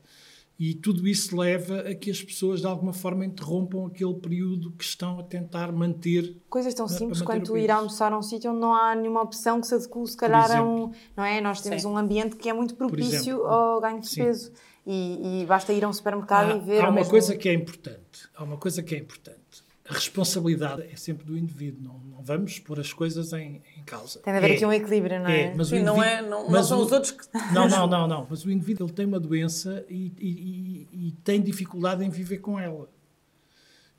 E 0.63 0.75
tudo 0.75 1.07
isso 1.07 1.35
leva 1.35 1.79
a 1.79 1.95
que 1.95 2.11
as 2.11 2.21
pessoas, 2.21 2.59
de 2.61 2.67
alguma 2.67 2.93
forma, 2.93 3.25
interrompam 3.25 3.87
aquele 3.87 4.13
período 4.13 4.71
que 4.73 4.83
estão 4.83 5.19
a 5.19 5.23
tentar 5.23 5.71
manter. 5.71 6.37
Coisas 6.47 6.71
tão 6.75 6.87
simples 6.87 7.19
quanto 7.19 7.57
ir 7.57 7.71
almoçar 7.71 8.13
a 8.13 8.17
um 8.19 8.21
sítio 8.21 8.51
onde 8.51 8.59
não 8.59 8.71
há 8.75 8.93
nenhuma 8.93 9.23
opção 9.23 9.59
que 9.59 9.65
se 9.65 9.73
adeque, 9.73 10.05
se 10.07 10.15
calhar, 10.15 10.51
a 10.55 10.61
um. 10.63 10.91
Não 11.17 11.23
é? 11.23 11.41
Nós 11.41 11.61
temos 11.61 11.81
Sim. 11.81 11.87
um 11.87 11.97
ambiente 11.97 12.35
que 12.35 12.47
é 12.47 12.53
muito 12.53 12.75
propício 12.75 13.33
exemplo. 13.37 13.47
ao 13.47 13.81
ganho 13.81 14.01
de 14.01 14.07
Sim. 14.07 14.23
peso. 14.23 14.51
E, 14.85 15.41
e 15.41 15.45
basta 15.47 15.73
ir 15.73 15.83
a 15.83 15.89
um 15.89 15.93
supermercado 15.93 16.51
Há, 16.51 16.55
e 16.57 16.59
ver. 16.59 16.81
há 16.81 16.89
uma 16.89 16.91
mesmo- 16.91 17.09
coisa 17.09 17.35
que 17.35 17.49
é 17.49 17.53
importante. 17.55 18.29
Há 18.35 18.43
uma 18.43 18.57
coisa 18.57 18.83
que 18.83 18.93
é 18.93 18.99
importante. 18.99 19.63
A 19.89 19.93
responsabilidade 19.93 20.83
é 20.83 20.95
sempre 20.95 21.25
do 21.25 21.37
indivíduo. 21.37 21.81
Não, 21.83 21.99
não 21.99 22.23
vamos 22.23 22.59
pôr 22.59 22.79
as 22.79 22.93
coisas 22.93 23.33
em, 23.33 23.61
em 23.77 23.83
causa. 23.83 24.19
Tem 24.19 24.31
de 24.33 24.37
haver 24.37 24.51
É, 24.51 24.55
aqui 24.55 24.65
um 24.65 24.71
equilíbrio, 24.71 25.19
não 25.19 25.27
é? 25.29 25.41
É, 25.47 25.55
mas 25.55 25.67
o 25.67 25.75
Sim, 25.75 25.81
não, 25.83 25.95
indivíduo- 25.95 26.03
é, 26.03 26.21
não, 26.21 26.43
não 26.43 26.51
mas 26.51 26.67
são 26.67 26.79
o- 26.79 26.85
os 26.85 26.91
outros 26.91 27.11
que... 27.11 27.23
Não, 27.53 27.67
não, 27.67 27.87
não, 27.87 28.07
não. 28.07 28.27
Mas 28.29 28.45
o 28.45 28.51
indivíduo 28.51 28.85
ele 28.87 28.93
tem 28.93 29.05
uma 29.05 29.19
doença 29.19 29.83
e, 29.89 30.13
e- 30.19 30.87
e- 30.91 31.07
e 31.07 31.11
tem 31.23 31.41
dificuldade 31.41 32.03
em 32.05 32.09
viver 32.09 32.37
com 32.37 32.59
ela. 32.59 32.89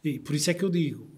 E 0.05 0.19
por 0.19 0.35
isso 0.35 0.51
é 0.51 0.55
que 0.55 0.65
eu 0.65 0.71
digo, 0.71 1.09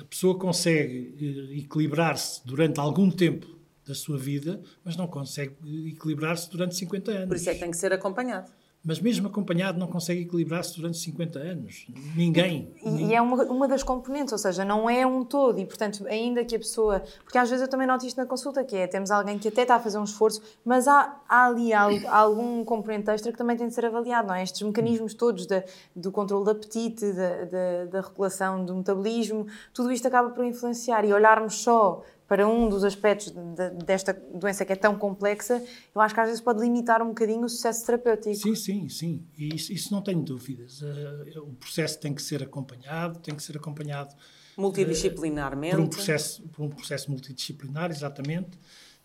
a 0.00 0.04
pessoa 0.04 0.38
consegue 0.38 1.14
eh, 1.52 1.58
equilibrar-se 1.58 2.44
durante 2.46 2.78
algum 2.78 3.10
tempo 3.10 3.56
da 3.84 3.94
sua 3.94 4.16
vida, 4.18 4.60
mas 4.84 4.96
não 4.96 5.08
consegue 5.08 5.54
equilibrar-se 5.88 6.48
durante 6.50 6.76
50 6.76 7.10
anos. 7.10 7.28
Por 7.28 7.36
isso 7.36 7.50
é 7.50 7.54
que 7.54 7.60
tem 7.60 7.70
que 7.70 7.76
ser 7.76 7.92
acompanhado. 7.92 8.50
Mas 8.88 8.98
mesmo 9.00 9.28
acompanhado 9.28 9.78
não 9.78 9.86
consegue 9.86 10.22
equilibrar-se 10.22 10.74
durante 10.74 10.96
50 10.96 11.38
anos. 11.38 11.86
Ninguém. 12.16 12.72
E, 12.82 13.04
e 13.08 13.14
é 13.14 13.20
uma, 13.20 13.44
uma 13.44 13.68
das 13.68 13.82
componentes, 13.82 14.32
ou 14.32 14.38
seja, 14.38 14.64
não 14.64 14.88
é 14.88 15.06
um 15.06 15.22
todo. 15.22 15.58
E, 15.60 15.66
portanto, 15.66 16.06
ainda 16.08 16.42
que 16.42 16.56
a 16.56 16.58
pessoa. 16.58 17.02
Porque 17.22 17.36
às 17.36 17.50
vezes 17.50 17.62
eu 17.62 17.68
também 17.68 17.86
noto 17.86 18.06
isto 18.06 18.16
na 18.16 18.24
consulta, 18.24 18.64
que 18.64 18.74
é 18.74 18.86
temos 18.86 19.10
alguém 19.10 19.38
que 19.38 19.48
até 19.48 19.60
está 19.60 19.74
a 19.74 19.78
fazer 19.78 19.98
um 19.98 20.04
esforço, 20.04 20.40
mas 20.64 20.88
há, 20.88 21.20
há 21.28 21.46
ali 21.48 21.70
al- 21.74 21.90
algum 22.08 22.64
componente 22.64 23.10
extra 23.10 23.30
que 23.30 23.36
também 23.36 23.58
tem 23.58 23.68
de 23.68 23.74
ser 23.74 23.84
avaliado, 23.84 24.28
não 24.28 24.34
é? 24.34 24.42
Estes 24.42 24.62
mecanismos 24.62 25.12
todos 25.12 25.46
da, 25.46 25.62
do 25.94 26.10
controle 26.10 26.44
do 26.46 26.50
apetite, 26.50 27.12
da, 27.12 27.44
da, 27.44 27.84
da 27.90 28.00
regulação 28.00 28.64
do 28.64 28.74
metabolismo, 28.74 29.46
tudo 29.74 29.92
isto 29.92 30.08
acaba 30.08 30.30
por 30.30 30.44
influenciar. 30.46 31.04
E 31.04 31.12
olharmos 31.12 31.56
só 31.56 32.02
para 32.28 32.46
um 32.46 32.68
dos 32.68 32.84
aspectos 32.84 33.30
de, 33.30 33.70
desta 33.84 34.12
doença 34.12 34.64
que 34.64 34.72
é 34.72 34.76
tão 34.76 34.96
complexa, 34.98 35.64
eu 35.94 36.00
acho 36.00 36.14
que 36.14 36.20
às 36.20 36.26
vezes 36.28 36.42
pode 36.42 36.60
limitar 36.60 37.02
um 37.02 37.08
bocadinho 37.08 37.42
o 37.42 37.48
sucesso 37.48 37.86
terapêutico. 37.86 38.36
Sim, 38.36 38.54
sim, 38.54 38.88
sim. 38.88 39.26
E 39.36 39.54
isso, 39.54 39.72
isso 39.72 39.92
não 39.92 40.02
tenho 40.02 40.20
dúvidas. 40.20 40.82
Uh, 40.82 41.42
o 41.42 41.54
processo 41.54 41.98
tem 41.98 42.14
que 42.14 42.22
ser 42.22 42.42
acompanhado, 42.42 43.18
tem 43.18 43.34
que 43.34 43.42
ser 43.42 43.56
acompanhado 43.56 44.14
multidisciplinarmente. 44.58 45.74
Uh, 45.74 45.78
por 45.78 45.84
um 45.84 45.88
processo, 45.88 46.42
por 46.48 46.62
um 46.64 46.68
processo 46.68 47.10
multidisciplinar, 47.10 47.90
exatamente. 47.90 48.58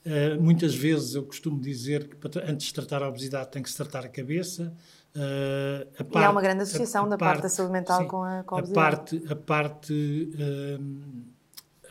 Uh, 0.06 0.42
muitas 0.42 0.75
vezes 0.75 1.15
eu 1.15 1.24
costumo 1.24 1.62
dizer 1.62 2.10
que 2.10 2.15
para, 2.18 2.51
antes 2.51 2.68
de 2.68 2.74
tratar 2.74 3.01
a 3.01 3.08
obesidade 3.08 3.51
tem 3.51 3.63
que 3.63 3.70
se 3.70 3.77
tratar 3.77 4.03
a 4.03 4.10
cabeça. 4.10 4.74
Uh, 5.15 5.88
a 5.98 6.03
parte, 6.03 6.24
e 6.24 6.25
há 6.25 6.30
uma 6.30 6.42
grande 6.42 6.63
associação 6.63 7.03
a, 7.03 7.06
a 7.06 7.10
da 7.10 7.18
parte, 7.18 7.32
parte, 7.34 7.44
da 7.44 7.50
saúde 7.50 7.72
mental 7.72 8.01
sim, 8.01 8.08
com, 8.08 8.24
a, 8.24 8.44
com 8.44 8.56
a 8.56 8.58
obesidade. 8.58 8.82
A 8.84 8.92
parte, 8.92 9.24
a 9.30 9.36
parte, 9.36 10.34
uh, 10.34 11.33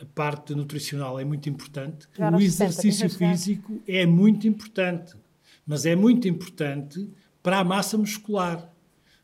a 0.03 0.05
parte 0.13 0.53
nutricional 0.53 1.19
é 1.19 1.25
muito 1.25 1.49
importante. 1.49 2.07
o 2.17 2.41
exercício 2.41 3.09
60, 3.09 3.17
físico 3.17 3.81
é 3.87 4.05
muito 4.05 4.47
importante, 4.47 5.15
mas 5.65 5.85
é 5.85 5.95
muito 5.95 6.27
importante 6.27 7.09
para 7.41 7.59
a 7.59 7.63
massa 7.63 7.97
muscular, 7.97 8.69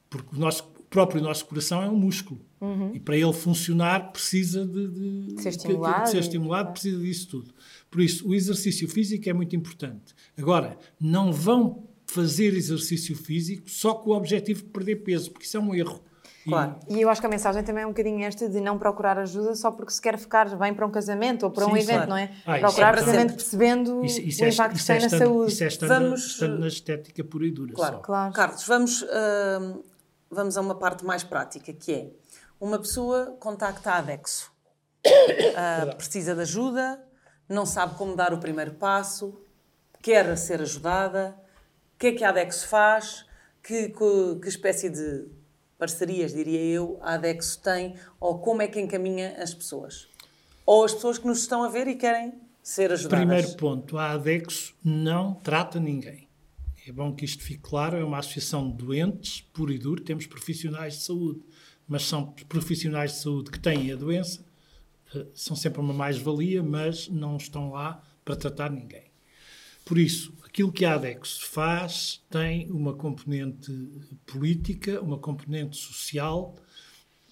porque 0.09 0.35
o 0.35 0.39
nosso 0.39 0.63
o 0.79 0.83
próprio 0.89 1.21
nosso 1.21 1.45
coração 1.45 1.83
é 1.83 1.87
um 1.87 1.95
músculo. 1.95 2.41
Uhum. 2.59 2.95
E 2.95 2.99
para 2.99 3.15
ele 3.15 3.31
funcionar 3.31 4.11
precisa 4.11 4.65
de, 4.65 4.87
de, 4.87 5.21
de 5.35 5.41
ser 5.41 5.49
estimulado, 5.49 6.03
de 6.03 6.09
ser 6.09 6.17
estimulado 6.17 6.71
precisa 6.71 6.99
disso 6.99 7.29
tudo. 7.29 7.53
Por 7.91 8.01
isso, 8.01 8.27
o 8.27 8.33
exercício 8.33 8.87
físico 8.89 9.29
é 9.29 9.33
muito 9.33 9.55
importante. 9.55 10.15
Agora, 10.35 10.77
não 10.99 11.31
vão 11.31 11.87
fazer 12.07 12.55
exercício 12.55 13.15
físico 13.15 13.69
só 13.69 13.93
com 13.93 14.09
o 14.09 14.15
objetivo 14.15 14.63
de 14.63 14.69
perder 14.69 14.95
peso, 14.97 15.31
porque 15.31 15.45
isso 15.45 15.57
é 15.57 15.59
um 15.59 15.75
erro. 15.75 16.03
Claro. 16.49 16.75
E, 16.89 17.01
eu 17.01 17.09
acho 17.09 17.21
que 17.21 17.27
a 17.27 17.29
mensagem 17.29 17.63
também 17.63 17.83
é 17.83 17.85
um 17.85 17.89
bocadinho 17.89 18.23
esta 18.23 18.49
de 18.49 18.59
não 18.59 18.77
procurar 18.77 19.17
ajuda 19.17 19.55
só 19.55 19.71
porque 19.71 19.91
se 19.91 20.01
quer 20.01 20.17
ficar 20.17 20.49
bem 20.57 20.73
para 20.73 20.85
um 20.85 20.91
casamento 20.91 21.43
ou 21.43 21.51
para 21.51 21.65
Sim, 21.65 21.71
um 21.71 21.77
evento, 21.77 22.05
claro. 22.05 22.09
não 22.09 22.17
é? 22.17 22.31
Ah, 22.45 22.59
procurar 22.59 22.89
é 22.89 22.91
precisamente 22.93 23.33
percebendo 23.33 24.05
isso, 24.05 24.21
isso 24.21 24.41
o 24.41 24.45
é, 24.45 24.49
impacto 24.49 24.77
que 24.77 24.85
tem 24.85 24.97
é 24.97 25.01
na 25.01 25.09
saúde. 25.09 25.51
Isso 25.51 25.63
é 25.63 25.67
estando, 25.67 25.89
vamos, 25.89 26.25
estando 26.25 26.59
na 26.59 26.67
estética 26.67 27.23
pura 27.23 27.45
e 27.45 27.51
dura. 27.51 27.73
Claro, 27.73 27.95
só. 27.97 28.01
claro. 28.01 28.33
Carlos, 28.33 28.65
vamos, 28.65 29.01
uh, 29.01 29.83
vamos 30.29 30.57
a 30.57 30.61
uma 30.61 30.75
parte 30.75 31.05
mais 31.05 31.23
prática, 31.23 31.71
que 31.73 31.93
é 31.93 32.09
uma 32.59 32.77
pessoa 32.77 33.37
contacta 33.39 33.91
a 33.91 33.97
Adexo, 33.97 34.51
uh, 35.05 35.95
precisa 35.95 36.35
de 36.35 36.41
ajuda, 36.41 37.01
não 37.47 37.65
sabe 37.65 37.95
como 37.95 38.15
dar 38.15 38.33
o 38.33 38.37
primeiro 38.37 38.73
passo, 38.73 39.39
quer 40.01 40.37
ser 40.37 40.61
ajudada, 40.61 41.35
o 41.95 41.97
que 41.99 42.07
é 42.07 42.11
que 42.13 42.23
a 42.23 42.29
ADEX 42.29 42.63
faz, 42.63 43.25
que, 43.61 43.89
que, 43.89 44.39
que 44.41 44.47
espécie 44.47 44.89
de 44.89 45.27
parcerias, 45.79 46.33
diria 46.33 46.61
eu, 46.61 46.99
a 47.01 47.13
ADEX 47.13 47.55
tem, 47.55 47.95
ou 48.19 48.37
como 48.37 48.61
é 48.61 48.67
que 48.67 48.79
encaminha 48.79 49.41
as 49.41 49.53
pessoas? 49.53 50.09
Ou 50.65 50.83
as 50.83 50.93
pessoas 50.93 51.17
que 51.17 51.25
nos 51.25 51.39
estão 51.39 51.63
a 51.63 51.69
ver 51.69 51.87
e 51.87 51.95
querem 51.95 52.33
ser 52.61 52.91
ajudadas? 52.91 53.25
Primeiro 53.25 53.55
ponto, 53.55 53.97
a 53.97 54.11
ADEX 54.11 54.75
não 54.83 55.33
trata 55.33 55.79
ninguém. 55.79 56.27
É 56.85 56.91
bom 56.91 57.15
que 57.15 57.23
isto 57.23 57.41
fique 57.41 57.61
claro, 57.61 57.95
é 57.95 58.03
uma 58.03 58.19
associação 58.19 58.69
de 58.69 58.77
doentes, 58.77 59.41
puro 59.53 59.71
e 59.71 59.79
duro, 59.79 60.03
temos 60.03 60.27
profissionais 60.27 60.95
de 60.95 61.03
saúde, 61.03 61.41
mas 61.87 62.03
são 62.03 62.33
profissionais 62.49 63.13
de 63.13 63.19
saúde 63.19 63.49
que 63.49 63.59
têm 63.59 63.91
a 63.91 63.95
doença, 63.95 64.45
eh, 65.15 65.25
são 65.33 65.55
sempre 65.55 65.79
uma 65.79 65.93
mais-valia, 65.93 66.61
mas 66.61 67.07
não 67.07 67.37
estão 67.37 67.71
lá 67.71 68.03
para 68.25 68.35
tratar 68.35 68.69
ninguém. 68.69 69.05
Por 69.85 69.97
isso, 69.97 70.33
aquilo 70.59 70.73
que 70.73 70.83
a 70.83 70.95
ADEX 70.95 71.39
faz 71.39 72.21
tem 72.29 72.69
uma 72.69 72.93
componente 72.93 73.71
política, 74.25 75.01
uma 75.01 75.17
componente 75.17 75.77
social 75.77 76.57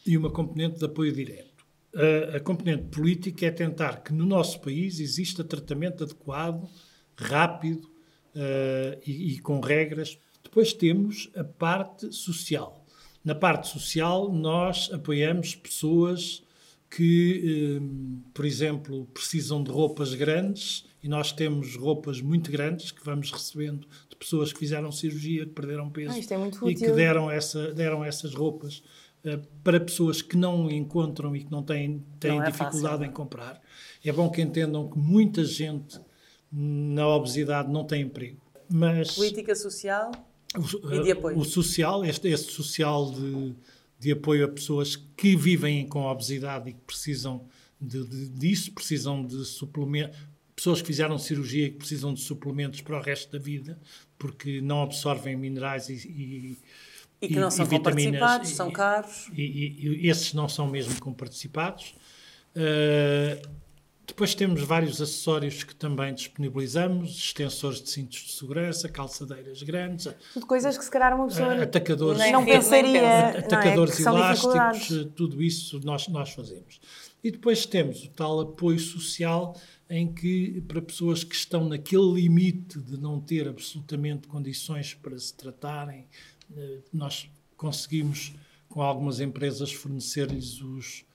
e 0.06 0.18
uma 0.18 0.32
componente 0.32 0.80
de 0.80 0.86
apoio 0.86 1.12
direto. 1.12 1.66
A, 1.94 2.38
a 2.38 2.40
componente 2.40 2.86
política 2.86 3.46
é 3.46 3.52
tentar 3.52 4.02
que 4.02 4.14
no 4.14 4.26
nosso 4.26 4.62
país 4.62 5.02
exista 5.02 5.44
tratamento 5.44 6.06
adequado, 6.06 6.70
rápido 7.18 7.90
uh, 8.34 8.98
e, 9.06 9.34
e 9.34 9.40
com 9.40 9.60
regras. 9.60 10.18
Depois 10.42 10.72
temos 10.72 11.30
a 11.36 11.44
parte 11.44 12.10
social. 12.14 12.86
Na 13.26 13.36
parte 13.36 13.68
social, 13.68 14.32
nós 14.32 14.90
apoiamos 14.94 15.54
pessoas 15.54 16.44
que, 16.90 17.80
eh, 17.80 18.30
por 18.34 18.46
exemplo, 18.46 19.06
precisam 19.14 19.62
de 19.62 19.70
roupas 19.70 20.14
grandes 20.14 20.86
e 21.04 21.08
nós 21.08 21.32
temos 21.32 21.76
roupas 21.76 22.22
muito 22.22 22.52
grandes 22.52 22.92
que 22.92 23.04
vamos 23.04 23.32
recebendo 23.32 23.88
de 24.10 24.16
pessoas 24.16 24.54
que 24.54 24.60
fizeram 24.60 24.92
cirurgia, 24.92 25.46
que 25.46 25.52
perderam 25.52 25.90
peso 25.90 26.14
ah, 26.14 26.18
é 26.18 26.70
e 26.70 26.76
que 26.76 26.92
deram, 26.92 27.30
essa, 27.30 27.74
deram 27.74 28.04
essas 28.04 28.34
roupas 28.34 28.84
uh, 29.24 29.40
para 29.64 29.80
pessoas 29.80 30.22
que 30.22 30.38
não 30.38 30.72
encontram 30.72 31.36
e 31.36 31.44
que 31.44 31.52
não 31.52 31.62
têm, 31.62 32.04
têm 32.20 32.32
não 32.32 32.44
é 32.44 32.52
dificuldade 32.52 32.98
fácil, 32.98 33.06
em 33.06 33.12
comprar. 33.12 33.62
É 34.04 34.12
bom 34.12 34.30
que 34.30 34.42
entendam 34.42 34.90
que 34.90 34.98
muita 34.98 35.44
gente 35.44 36.00
na 36.52 37.08
obesidade 37.08 37.72
não 37.72 37.84
tem 37.84 38.04
emprego. 38.04 38.42
Mas 38.70 39.16
Política 39.16 39.56
social 39.56 40.12
o, 40.56 40.94
e 40.94 41.04
de 41.04 41.12
apoio. 41.12 41.38
O 41.38 41.46
social, 41.46 42.04
este, 42.06 42.30
este 42.30 42.52
social 42.52 43.12
de 43.12 43.56
de 44.00 44.12
apoio 44.12 44.46
a 44.46 44.48
pessoas 44.48 44.96
que 44.96 45.36
vivem 45.36 45.88
com 45.88 46.04
obesidade 46.04 46.70
e 46.70 46.74
que 46.74 46.82
precisam 46.82 47.48
de, 47.80 48.04
de, 48.06 48.30
disso, 48.30 48.72
precisam 48.72 49.26
de 49.26 49.46
suplementos, 49.46 50.18
pessoas 50.56 50.82
que 50.82 50.88
fizeram 50.88 51.18
cirurgia 51.18 51.68
e 51.68 51.72
que 51.72 51.78
precisam 51.78 52.14
de 52.14 52.22
suplementos 52.22 52.82
para 52.82 52.98
o 52.98 53.02
resto 53.02 53.32
da 53.32 53.40
vida, 53.44 53.80
porque 54.18 54.62
não 54.62 54.84
absorvem 54.84 55.36
minerais 55.36 55.90
e, 55.90 55.94
e 55.94 56.58
e 57.22 57.28
que 57.28 57.40
não 57.40 57.50
são 57.50 57.66
comparticipados, 57.66 58.50
são 58.50 58.72
caros. 58.72 59.28
E, 59.34 59.42
e, 59.42 60.06
e, 60.06 60.10
esses 60.10 60.34
não 60.34 60.48
são 60.48 60.68
mesmo 60.68 61.00
comparticipados. 61.00 61.96
Uh, 62.56 63.48
depois 64.08 64.34
temos 64.34 64.62
vários 64.64 65.02
acessórios 65.02 65.64
que 65.64 65.76
também 65.76 66.14
disponibilizamos, 66.14 67.12
extensores 67.12 67.82
de 67.82 67.90
cintos 67.90 68.20
de 68.20 68.32
segurança, 68.32 68.88
calçadeiras 68.88 69.62
grandes. 69.62 70.08
Tudo 70.34 70.46
coisas 70.46 70.78
que 70.78 70.84
se 70.84 70.90
calhar 70.90 71.14
uma 71.14 71.28
pessoa 71.28 71.62
atacadores, 71.62 72.32
não 72.32 72.46
pensaria. 72.46 73.30
Atacadores 73.40 74.00
não 74.00 74.18
é? 74.18 74.20
elásticos, 74.20 75.10
tudo 75.14 75.44
isso 75.44 75.80
nós, 75.84 76.08
nós 76.08 76.30
fazemos. 76.32 76.80
E 77.22 77.30
depois 77.30 77.66
temos 77.66 78.06
o 78.06 78.10
tal 78.10 78.40
apoio 78.40 78.80
social 78.80 79.60
em 79.90 80.12
que, 80.12 80.64
para 80.68 80.82
pessoas 80.82 81.24
que 81.24 81.36
estão 81.36 81.68
naquele 81.68 82.14
limite 82.14 82.80
de 82.80 82.98
não 82.98 83.20
ter 83.20 83.48
absolutamente 83.48 84.28
condições 84.28 84.94
para 84.94 85.18
se 85.20 85.34
tratarem, 85.34 86.08
eh, 86.56 86.80
nós 86.94 87.30
conseguimos, 87.58 88.34
com 88.70 88.82
algumas 88.82 89.20
empresas, 89.20 89.72
fornecer-lhes 89.74 90.62
os 90.62 91.07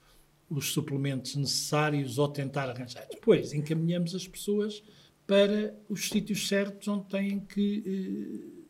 os 0.52 0.72
suplementos 0.72 1.34
necessários 1.34 2.18
ou 2.18 2.28
tentar 2.28 2.68
arranjar. 2.68 3.06
Depois 3.10 3.52
encaminhamos 3.52 4.14
as 4.14 4.26
pessoas 4.26 4.82
para 5.26 5.74
os 5.88 6.08
sítios 6.08 6.46
certos 6.46 6.86
onde 6.88 7.08
têm 7.08 7.40
que 7.40 7.82
eh, 7.86 8.61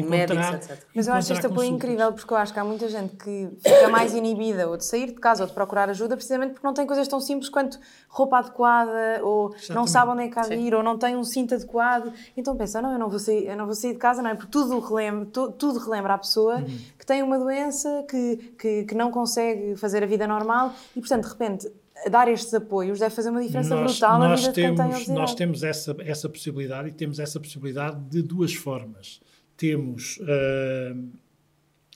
encontrar. 0.00 0.52
Médicos, 0.52 0.70
etc. 0.70 0.86
Mas 0.94 1.06
eu 1.06 1.14
acho 1.14 1.32
este 1.32 1.46
apoio 1.46 1.68
incrível 1.68 2.12
porque 2.12 2.32
eu 2.32 2.36
acho 2.36 2.52
que 2.52 2.58
há 2.58 2.64
muita 2.64 2.88
gente 2.88 3.16
que 3.16 3.48
fica 3.62 3.88
mais 3.88 4.14
inibida 4.14 4.68
ou 4.68 4.76
de 4.76 4.84
sair 4.84 5.06
de 5.06 5.14
casa 5.14 5.44
ou 5.44 5.48
de 5.48 5.54
procurar 5.54 5.88
ajuda 5.88 6.16
precisamente 6.16 6.52
porque 6.52 6.66
não 6.66 6.74
tem 6.74 6.86
coisas 6.86 7.06
tão 7.08 7.20
simples 7.20 7.48
quanto 7.48 7.78
roupa 8.08 8.38
adequada 8.38 9.20
ou 9.22 9.48
Exatamente. 9.48 9.74
não 9.74 9.86
sabe 9.86 10.12
onde 10.12 10.22
é 10.22 10.28
que 10.28 10.38
há 10.38 10.42
de 10.42 10.54
ir 10.54 10.74
ou 10.74 10.82
não 10.82 10.98
tem 10.98 11.16
um 11.16 11.24
cinto 11.24 11.54
adequado. 11.54 12.12
Então 12.36 12.56
pensa, 12.56 12.80
não, 12.80 12.92
eu 12.92 12.98
não 12.98 13.08
vou 13.08 13.18
sair, 13.18 13.46
eu 13.46 13.56
não 13.56 13.66
vou 13.66 13.74
sair 13.74 13.92
de 13.92 13.98
casa, 13.98 14.22
não 14.22 14.30
é? 14.30 14.34
Porque 14.34 14.50
tudo 14.50 14.78
relembra, 14.80 15.26
tu, 15.26 15.52
tudo 15.52 15.78
relembra 15.78 16.14
a 16.14 16.18
pessoa 16.18 16.56
uhum. 16.56 16.78
que 16.98 17.06
tem 17.06 17.22
uma 17.22 17.38
doença, 17.38 18.04
que, 18.08 18.54
que, 18.58 18.84
que 18.84 18.94
não 18.94 19.10
consegue 19.10 19.76
fazer 19.76 20.02
a 20.02 20.06
vida 20.06 20.26
normal 20.26 20.72
e, 20.94 21.00
portanto, 21.00 21.24
de 21.24 21.30
repente, 21.30 21.72
dar 22.10 22.28
estes 22.28 22.52
apoios 22.52 22.98
deve 22.98 23.14
fazer 23.14 23.30
uma 23.30 23.42
diferença 23.42 23.74
nós, 23.74 23.92
brutal 23.92 24.18
na 24.18 24.34
vida 24.34 24.52
temos, 24.52 24.54
de 24.54 24.62
quem 24.62 24.74
tem 24.74 24.86
obesidade. 24.86 25.20
Nós 25.20 25.34
temos 25.34 25.62
essa, 25.62 25.96
essa 26.00 26.28
possibilidade 26.28 26.88
e 26.88 26.92
temos 26.92 27.18
essa 27.18 27.40
possibilidade 27.40 28.00
de 28.08 28.22
duas 28.22 28.54
formas 28.54 29.20
temos 29.56 30.18
uh, 30.18 31.08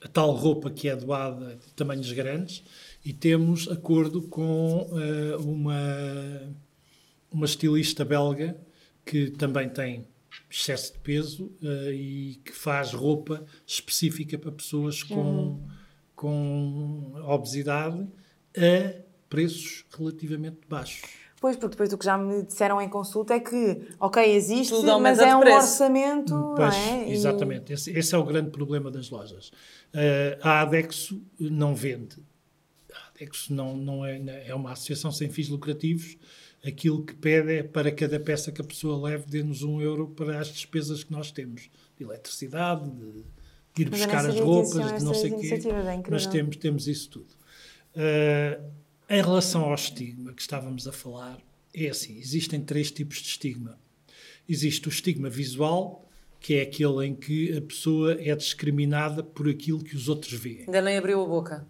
a 0.00 0.08
tal 0.08 0.32
roupa 0.32 0.70
que 0.70 0.88
é 0.88 0.96
doada 0.96 1.56
de 1.56 1.72
tamanhos 1.74 2.10
grandes 2.12 2.62
e 3.04 3.12
temos 3.12 3.68
acordo 3.68 4.22
com 4.22 4.88
uh, 4.90 5.42
uma, 5.42 6.54
uma 7.30 7.46
estilista 7.46 8.04
belga 8.04 8.56
que 9.04 9.30
também 9.30 9.68
tem 9.68 10.06
excesso 10.50 10.92
de 10.92 10.98
peso 11.00 11.46
uh, 11.62 11.92
e 11.92 12.40
que 12.44 12.52
faz 12.52 12.92
roupa 12.92 13.44
específica 13.66 14.38
para 14.38 14.52
pessoas 14.52 15.02
com, 15.02 15.20
uhum. 15.20 15.68
com 16.14 17.12
obesidade 17.24 18.06
a 18.56 19.02
preços 19.28 19.84
relativamente 19.96 20.58
baixos. 20.68 21.27
Pois, 21.40 21.56
porque 21.56 21.70
depois 21.70 21.92
o 21.92 21.98
que 21.98 22.04
já 22.04 22.18
me 22.18 22.42
disseram 22.42 22.80
em 22.80 22.88
consulta 22.88 23.34
é 23.34 23.40
que, 23.40 23.88
ok, 24.00 24.34
existe, 24.34 24.74
mas 25.00 25.20
é 25.20 25.36
um 25.36 25.40
preço. 25.40 25.56
orçamento, 25.56 26.34
pois, 26.56 26.74
não 26.74 26.82
é? 26.82 27.10
Exatamente, 27.10 27.70
e... 27.70 27.74
esse, 27.74 27.90
esse, 27.96 28.14
é 28.14 28.18
o 28.18 28.24
grande 28.24 28.50
problema 28.50 28.90
das 28.90 29.08
lojas. 29.08 29.48
Uh, 29.94 30.38
a 30.42 30.62
Adexo 30.62 31.22
não 31.38 31.76
vende. 31.76 32.16
A 32.92 33.08
Adexo 33.08 33.54
não, 33.54 33.76
não 33.76 34.04
é, 34.04 34.48
é 34.48 34.54
uma 34.54 34.72
associação 34.72 35.12
sem 35.12 35.30
fins 35.30 35.48
lucrativos. 35.48 36.16
Aquilo 36.66 37.04
que 37.04 37.14
pede 37.14 37.52
é 37.52 37.62
para 37.62 37.92
cada 37.92 38.18
peça 38.18 38.50
que 38.50 38.60
a 38.60 38.64
pessoa 38.64 39.00
leve, 39.08 39.26
dê-nos 39.28 39.62
um 39.62 39.80
euro 39.80 40.08
para 40.08 40.40
as 40.40 40.48
despesas 40.48 41.04
que 41.04 41.12
nós 41.12 41.30
temos. 41.30 41.70
De 41.96 42.02
eletricidade, 42.04 42.90
de, 42.90 43.82
ir 43.82 43.90
buscar 43.90 44.26
as 44.26 44.38
roupas, 44.40 44.98
de 44.98 45.04
não 45.04 45.14
sei 45.14 45.32
o 45.32 45.38
quê. 45.38 45.54
É 45.54 46.10
mas 46.10 46.26
temos, 46.26 46.56
temos 46.56 46.88
isso 46.88 47.10
tudo. 47.10 47.28
Uh, 47.94 48.87
em 49.08 49.22
relação 49.22 49.64
ao 49.64 49.74
estigma 49.74 50.32
que 50.32 50.42
estávamos 50.42 50.86
a 50.86 50.92
falar, 50.92 51.38
é 51.74 51.88
assim: 51.88 52.18
existem 52.18 52.60
três 52.60 52.90
tipos 52.90 53.18
de 53.18 53.28
estigma. 53.28 53.78
Existe 54.48 54.88
o 54.88 54.90
estigma 54.90 55.28
visual, 55.28 56.08
que 56.40 56.54
é 56.54 56.62
aquele 56.62 57.06
em 57.06 57.14
que 57.14 57.56
a 57.56 57.60
pessoa 57.60 58.16
é 58.20 58.34
discriminada 58.34 59.22
por 59.22 59.48
aquilo 59.48 59.82
que 59.82 59.96
os 59.96 60.08
outros 60.08 60.32
veem. 60.32 60.60
Ainda 60.60 60.80
nem 60.80 60.96
abriu 60.96 61.22
a 61.22 61.26
boca 61.26 61.66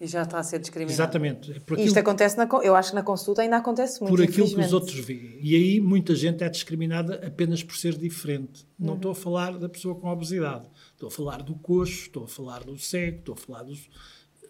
e 0.00 0.06
já 0.06 0.22
está 0.22 0.38
a 0.38 0.42
ser 0.42 0.58
discriminado. 0.58 0.94
Exatamente. 0.94 1.60
Por 1.60 1.78
Isto 1.78 1.98
aquilo, 1.98 1.98
acontece, 2.00 2.36
na, 2.36 2.48
eu 2.62 2.74
acho 2.74 2.90
que 2.90 2.94
na 2.94 3.02
consulta 3.02 3.42
ainda 3.42 3.56
acontece 3.56 4.00
muito. 4.00 4.14
por 4.14 4.22
aquilo 4.22 4.48
que 4.48 4.60
os 4.60 4.72
outros 4.72 4.98
veem. 4.98 5.38
E 5.40 5.54
aí 5.54 5.80
muita 5.80 6.14
gente 6.14 6.42
é 6.44 6.48
discriminada 6.48 7.26
apenas 7.26 7.62
por 7.62 7.76
ser 7.76 7.96
diferente. 7.96 8.66
Não 8.78 8.94
estou 8.94 9.12
a 9.12 9.14
falar 9.14 9.56
da 9.56 9.68
pessoa 9.68 9.94
com 9.94 10.08
obesidade. 10.08 10.68
Estou 10.92 11.08
a 11.08 11.10
falar 11.10 11.42
do 11.42 11.54
coxo, 11.54 12.02
estou 12.02 12.24
a 12.24 12.28
falar 12.28 12.64
do 12.64 12.76
cego, 12.78 13.18
estou 13.18 13.34
a 13.34 13.36
falar 13.38 13.62
dos. 13.62 13.88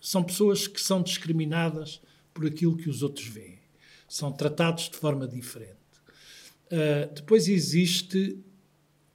São 0.00 0.22
pessoas 0.22 0.66
que 0.66 0.80
são 0.80 1.02
discriminadas 1.02 2.00
por 2.34 2.44
aquilo 2.44 2.76
que 2.76 2.90
os 2.90 3.02
outros 3.02 3.26
veem. 3.26 3.60
São 4.08 4.32
tratados 4.32 4.90
de 4.90 4.96
forma 4.96 5.26
diferente. 5.26 5.78
Uh, 6.66 7.14
depois 7.14 7.48
existe 7.48 8.38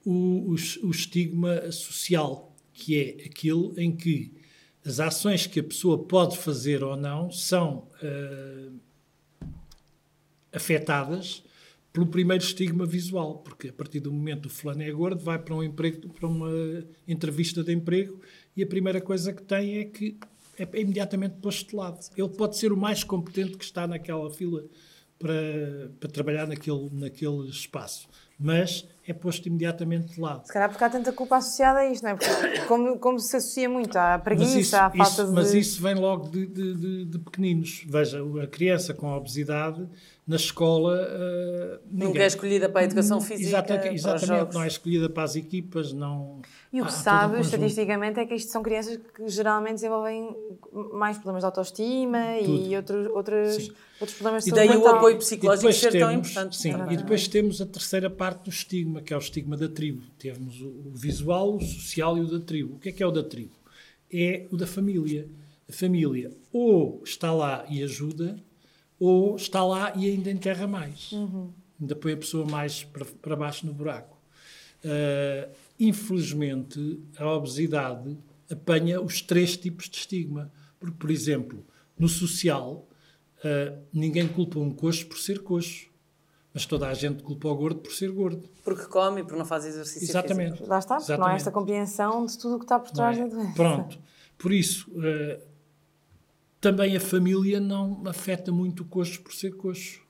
o, 0.04 0.50
o, 0.50 0.54
o 0.54 0.90
estigma 0.90 1.70
social, 1.70 2.56
que 2.72 2.98
é 2.98 3.26
aquele 3.26 3.72
em 3.76 3.94
que 3.94 4.32
as 4.84 4.98
ações 4.98 5.46
que 5.46 5.60
a 5.60 5.64
pessoa 5.64 6.02
pode 6.02 6.38
fazer 6.38 6.82
ou 6.82 6.96
não 6.96 7.30
são 7.30 7.88
uh, 8.02 8.80
afetadas 10.52 11.42
pelo 11.92 12.06
primeiro 12.06 12.42
estigma 12.42 12.86
visual, 12.86 13.38
porque 13.38 13.68
a 13.68 13.72
partir 13.72 14.00
do 14.00 14.12
momento 14.12 14.46
o 14.46 14.48
fulano 14.50 14.82
é 14.82 14.90
gordo, 14.90 15.22
vai 15.22 15.38
para 15.38 15.54
um 15.54 15.62
emprego, 15.62 16.08
para 16.08 16.28
uma 16.28 16.50
entrevista 17.06 17.64
de 17.64 17.72
emprego 17.72 18.20
e 18.56 18.62
a 18.62 18.66
primeira 18.66 19.00
coisa 19.00 19.32
que 19.32 19.42
tem 19.42 19.78
é 19.78 19.84
que 19.84 20.16
é 20.62 20.80
imediatamente 20.80 21.36
posto 21.40 21.70
de 21.70 21.76
lado. 21.76 21.98
Ele 22.16 22.28
pode 22.28 22.56
ser 22.56 22.72
o 22.72 22.76
mais 22.76 23.02
competente 23.02 23.56
que 23.56 23.64
está 23.64 23.86
naquela 23.86 24.30
fila 24.30 24.64
para, 25.18 25.90
para 25.98 26.10
trabalhar 26.10 26.46
naquele, 26.46 26.88
naquele 26.92 27.48
espaço, 27.48 28.08
mas 28.38 28.86
é 29.10 29.14
posto 29.14 29.46
imediatamente 29.46 30.14
de 30.14 30.20
lado. 30.20 30.46
Se 30.46 30.52
calhar 30.52 30.68
porque 30.68 30.84
há 30.84 30.90
tanta 30.90 31.12
culpa 31.12 31.36
associada 31.36 31.80
a 31.80 31.90
isto, 31.90 32.02
não 32.02 32.10
é? 32.10 32.14
Porque 32.16 32.60
como, 32.66 32.98
como 32.98 33.18
se 33.18 33.36
associa 33.36 33.68
muito 33.68 33.96
à 33.96 34.18
preguiça, 34.18 34.58
isso, 34.58 34.76
à 34.76 34.90
falta 34.90 35.02
isso- 35.02 35.26
de. 35.26 35.32
mas 35.32 35.52
isso 35.54 35.82
vem 35.82 35.94
logo 35.94 36.28
de, 36.28 36.46
de- 36.46 36.74
de- 36.74 37.04
de 37.06 37.18
pequeninos. 37.18 37.84
Veja, 37.86 38.20
a 38.42 38.46
criança 38.46 38.94
com 38.94 39.12
obesidade 39.12 39.86
na 40.26 40.36
escola. 40.36 40.94
uh, 41.02 41.80
Nunca 41.90 42.06
ninguém- 42.06 42.22
é 42.22 42.26
escolhida 42.26 42.68
para 42.68 42.82
a 42.82 42.84
educação 42.84 43.20
física, 43.20 43.62
para 43.62 43.76
os 43.90 43.94
exatamente, 43.94 44.26
jogos. 44.26 44.54
não 44.54 44.62
é 44.62 44.66
escolhida 44.68 45.08
para 45.10 45.22
as 45.24 45.34
equipas, 45.36 45.92
não. 45.92 46.40
E 46.72 46.80
o 46.80 46.84
que 46.86 46.90
um 46.92 46.94
sabe, 46.94 47.36
conjunto. 47.36 47.44
estatisticamente, 47.54 48.20
é 48.20 48.26
que 48.26 48.34
isto 48.34 48.52
são 48.52 48.62
crianças 48.62 48.96
que 48.96 49.28
geralmente 49.28 49.74
desenvolvem 49.74 50.34
mais 50.92 51.16
problemas 51.16 51.42
de 51.42 51.46
autoestima 51.46 52.38
e 52.38 52.44
Tudo. 52.44 52.74
outros, 52.76 53.06
outros, 53.12 53.54
Sim. 53.56 53.72
outros 54.00 54.18
problemas 54.18 54.44
de 54.44 54.50
E 54.50 54.52
daí 54.54 54.68
saúde 54.68 54.78
o 54.78 54.84
mental. 54.84 54.98
apoio 54.98 55.14
E 55.16 55.18
psicológico 55.18 55.62
depois 55.62 55.76
ser 55.80 55.98
tão 55.98 56.08
temos, 56.10 56.30
importante. 56.30 56.56
sim, 56.56 56.74
e 56.90 56.96
depois 56.96 57.26
temos 57.28 57.60
a 57.60 57.66
terceira 57.66 58.08
parte 58.08 58.44
do 58.44 58.50
estigma, 58.50 58.99
que 59.00 59.12
é 59.12 59.16
o 59.16 59.20
estigma 59.20 59.56
da 59.56 59.68
tribo. 59.68 60.02
Temos 60.18 60.60
o, 60.60 60.90
visual, 60.94 61.56
o 61.56 61.60
social 61.60 62.16
e 62.18 62.20
o 62.20 62.26
da 62.26 62.40
tribo. 62.40 62.76
O 62.76 62.78
que 62.78 62.90
é 62.90 62.92
que 62.92 63.02
é 63.02 63.06
o 63.06 63.10
da 63.10 63.22
tribo? 63.22 63.52
É 64.12 64.46
o 64.50 64.56
da 64.56 64.66
família. 64.66 65.28
A 65.68 65.72
família 65.72 66.30
ou 66.52 67.02
está 67.04 67.32
lá 67.32 67.64
e 67.68 67.82
ajuda, 67.82 68.36
ou 68.98 69.36
está 69.36 69.64
lá 69.64 69.92
e 69.96 70.08
ainda 70.08 70.30
enterra 70.30 70.66
mais. 70.66 71.10
Ainda 71.80 71.96
põe 71.96 72.12
a 72.12 72.16
pessoa 72.16 72.44
mais 72.44 72.84
para, 72.84 73.04
para 73.04 73.36
baixo 73.36 73.66
no 73.66 73.72
buraco. 73.72 74.20
Ah, 74.84 75.48
infelizmente, 75.78 77.00
a 77.16 77.26
obesidade 77.32 78.16
apanha 78.50 79.00
os 79.00 79.22
três 79.22 79.56
tipos 79.56 79.88
de 79.88 79.96
estigma. 79.96 80.52
Porque, 80.78 80.96
por 80.96 81.10
exemplo, 81.10 81.64
no 81.98 82.08
social, 82.08 82.88
ah, 83.44 83.78
ninguém 83.92 84.28
culpa 84.28 84.58
um 84.58 84.70
coxo 84.70 85.06
por 85.06 85.18
ser 85.18 85.40
coxo, 85.40 85.89
mas 86.52 86.66
toda 86.66 86.88
a 86.88 86.94
gente 86.94 87.22
culpa 87.22 87.48
o 87.48 87.54
gordo 87.54 87.80
por 87.80 87.92
ser 87.92 88.10
gordo. 88.10 88.48
Porque 88.64 88.86
come 88.86 89.20
e 89.20 89.24
porque 89.24 89.38
não 89.38 89.44
faz 89.44 89.64
exercício 89.64 90.08
Exatamente. 90.08 90.52
físico. 90.52 90.68
Lá 90.68 90.78
está, 90.78 90.96
porque 90.96 91.12
não 91.12 91.18
há 91.18 91.36
Exatamente. 91.36 91.36
esta 91.36 91.50
compreensão 91.52 92.26
de 92.26 92.38
tudo 92.38 92.56
o 92.56 92.58
que 92.58 92.64
está 92.64 92.78
por 92.78 92.90
trás 92.90 93.18
é? 93.18 93.22
da 93.22 93.28
doença. 93.28 93.54
Pronto. 93.54 93.98
Por 94.36 94.52
isso, 94.52 94.90
eh, 95.02 95.40
também 96.60 96.96
a 96.96 97.00
família 97.00 97.60
não 97.60 98.02
afeta 98.06 98.50
muito 98.50 98.82
o 98.82 98.86
coxo 98.86 99.20
por 99.22 99.32
ser 99.32 99.56
coxo. 99.56 100.00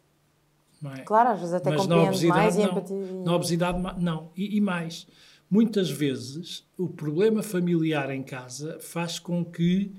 Não 0.80 0.92
é? 0.92 1.00
Claro, 1.02 1.30
às 1.30 1.40
vezes 1.40 1.54
até 1.54 1.70
Mas 1.70 1.82
compreende 1.82 2.26
mais 2.26 2.56
e 2.56 2.58
não. 2.58 2.64
empatia. 2.66 2.96
Na 3.24 3.34
obesidade, 3.34 4.02
não. 4.02 4.30
E, 4.34 4.56
e 4.56 4.60
mais, 4.60 5.06
muitas 5.50 5.90
vezes 5.90 6.64
o 6.78 6.88
problema 6.88 7.42
familiar 7.42 8.10
em 8.10 8.22
casa 8.22 8.78
faz 8.80 9.18
com 9.18 9.44
que 9.44 9.92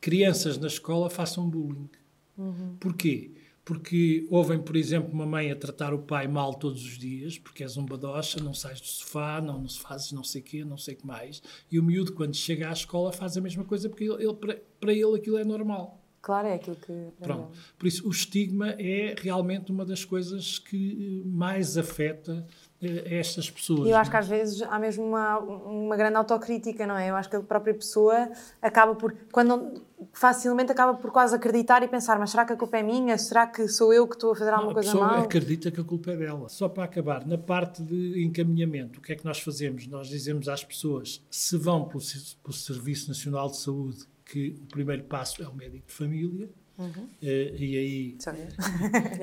crianças 0.00 0.56
na 0.56 0.68
escola 0.68 1.10
façam 1.10 1.48
bullying. 1.48 1.90
Uhum. 2.38 2.76
Porquê? 2.78 3.32
Porque 3.64 4.26
ouvem, 4.30 4.58
por 4.58 4.74
exemplo, 4.76 5.12
uma 5.12 5.26
mãe 5.26 5.50
a 5.50 5.56
tratar 5.56 5.92
o 5.94 5.98
pai 6.00 6.26
mal 6.26 6.54
todos 6.54 6.82
os 6.84 6.98
dias, 6.98 7.38
porque 7.38 7.62
és 7.62 7.76
um 7.76 7.84
badocha, 7.84 8.40
não 8.42 8.54
sais 8.54 8.80
do 8.80 8.86
sofá, 8.86 9.40
não, 9.40 9.60
não 9.60 9.68
se 9.68 9.78
fazes 9.78 10.12
não 10.12 10.24
sei 10.24 10.40
o 10.40 10.44
quê, 10.44 10.64
não 10.64 10.78
sei 10.78 10.94
o 10.94 10.96
que 10.98 11.06
mais. 11.06 11.42
E 11.70 11.78
o 11.78 11.82
miúdo, 11.82 12.12
quando 12.14 12.34
chega 12.34 12.68
à 12.68 12.72
escola, 12.72 13.12
faz 13.12 13.36
a 13.36 13.40
mesma 13.40 13.64
coisa, 13.64 13.88
porque 13.88 14.04
ele, 14.04 14.24
ele- 14.24 14.34
para, 14.34 14.60
para 14.80 14.92
ele 14.92 15.14
aquilo 15.16 15.38
é 15.38 15.44
normal. 15.44 15.98
Claro, 16.22 16.48
é 16.48 16.54
aquilo 16.54 16.76
que. 16.76 16.92
Pronto. 17.22 17.56
Por 17.78 17.86
isso, 17.86 18.06
o 18.06 18.10
estigma 18.10 18.70
é 18.78 19.14
realmente 19.18 19.72
uma 19.72 19.86
das 19.86 20.04
coisas 20.04 20.58
que 20.58 21.22
eh, 21.24 21.28
mais 21.28 21.78
afeta 21.78 22.46
estas 22.82 23.50
pessoas. 23.50 23.88
Eu 23.88 23.96
acho 23.96 24.08
não 24.08 24.10
que 24.10 24.16
é? 24.16 24.20
às 24.20 24.28
vezes 24.28 24.62
há 24.62 24.78
mesmo 24.78 25.04
uma, 25.04 25.38
uma 25.38 25.96
grande 25.96 26.16
autocrítica, 26.16 26.86
não 26.86 26.96
é? 26.96 27.10
Eu 27.10 27.16
acho 27.16 27.28
que 27.28 27.36
a 27.36 27.40
própria 27.40 27.74
pessoa 27.74 28.30
acaba 28.62 28.94
por, 28.94 29.14
quando 29.30 29.48
não- 29.48 29.74
facilmente 30.14 30.72
acaba 30.72 30.94
por 30.94 31.10
quase 31.10 31.34
acreditar 31.36 31.82
e 31.82 31.88
pensar, 31.88 32.18
mas 32.18 32.30
será 32.30 32.44
que 32.46 32.52
a 32.54 32.56
culpa 32.56 32.78
é 32.78 32.82
minha? 32.82 33.18
Será 33.18 33.46
que 33.46 33.68
sou 33.68 33.92
eu 33.92 34.08
que 34.08 34.14
estou 34.14 34.32
a 34.32 34.36
fazer 34.36 34.50
alguma 34.50 34.70
a 34.70 34.74
coisa 34.74 34.92
pessoa 34.92 35.06
mal? 35.06 35.24
acredita 35.24 35.70
que 35.70 35.80
a 35.80 35.84
culpa 35.84 36.10
é 36.12 36.16
dela. 36.16 36.48
Só 36.48 36.68
para 36.68 36.84
acabar, 36.84 37.26
na 37.26 37.36
parte 37.36 37.82
de 37.82 38.24
encaminhamento, 38.24 38.98
o 38.98 39.02
que 39.02 39.12
é 39.12 39.16
que 39.16 39.24
nós 39.24 39.40
fazemos? 39.40 39.86
Nós 39.86 40.08
dizemos 40.08 40.48
às 40.48 40.64
pessoas, 40.64 41.22
se 41.30 41.56
vão 41.58 41.84
pelo, 41.84 42.00
se- 42.00 42.34
pelo 42.36 42.54
Serviço 42.54 43.08
Nacional 43.08 43.50
de 43.50 43.58
Saúde, 43.58 44.04
que 44.24 44.56
o 44.62 44.66
primeiro 44.66 45.04
passo 45.04 45.42
é 45.42 45.48
o 45.48 45.52
médico 45.54 45.86
de 45.88 45.92
família, 45.92 46.48
Uhum. 46.80 47.06
eh, 47.22 47.54
e 47.58 47.76
aí? 47.78 48.16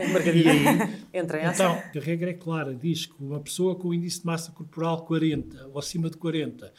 E 1.11 1.17
Entra 1.17 1.41
em 1.41 1.45
ação. 1.45 1.77
então, 1.89 2.01
a 2.01 2.05
regra 2.05 2.29
é 2.29 2.33
clara, 2.33 2.73
diz 2.75 3.05
que 3.05 3.13
uma 3.19 3.39
pessoa 3.39 3.75
com 3.75 3.93
índice 3.93 4.19
de 4.21 4.25
massa 4.25 4.51
corporal 4.51 5.03
40 5.05 5.67
ou 5.73 5.79
acima 5.79 6.09
de 6.09 6.17
40 6.17 6.71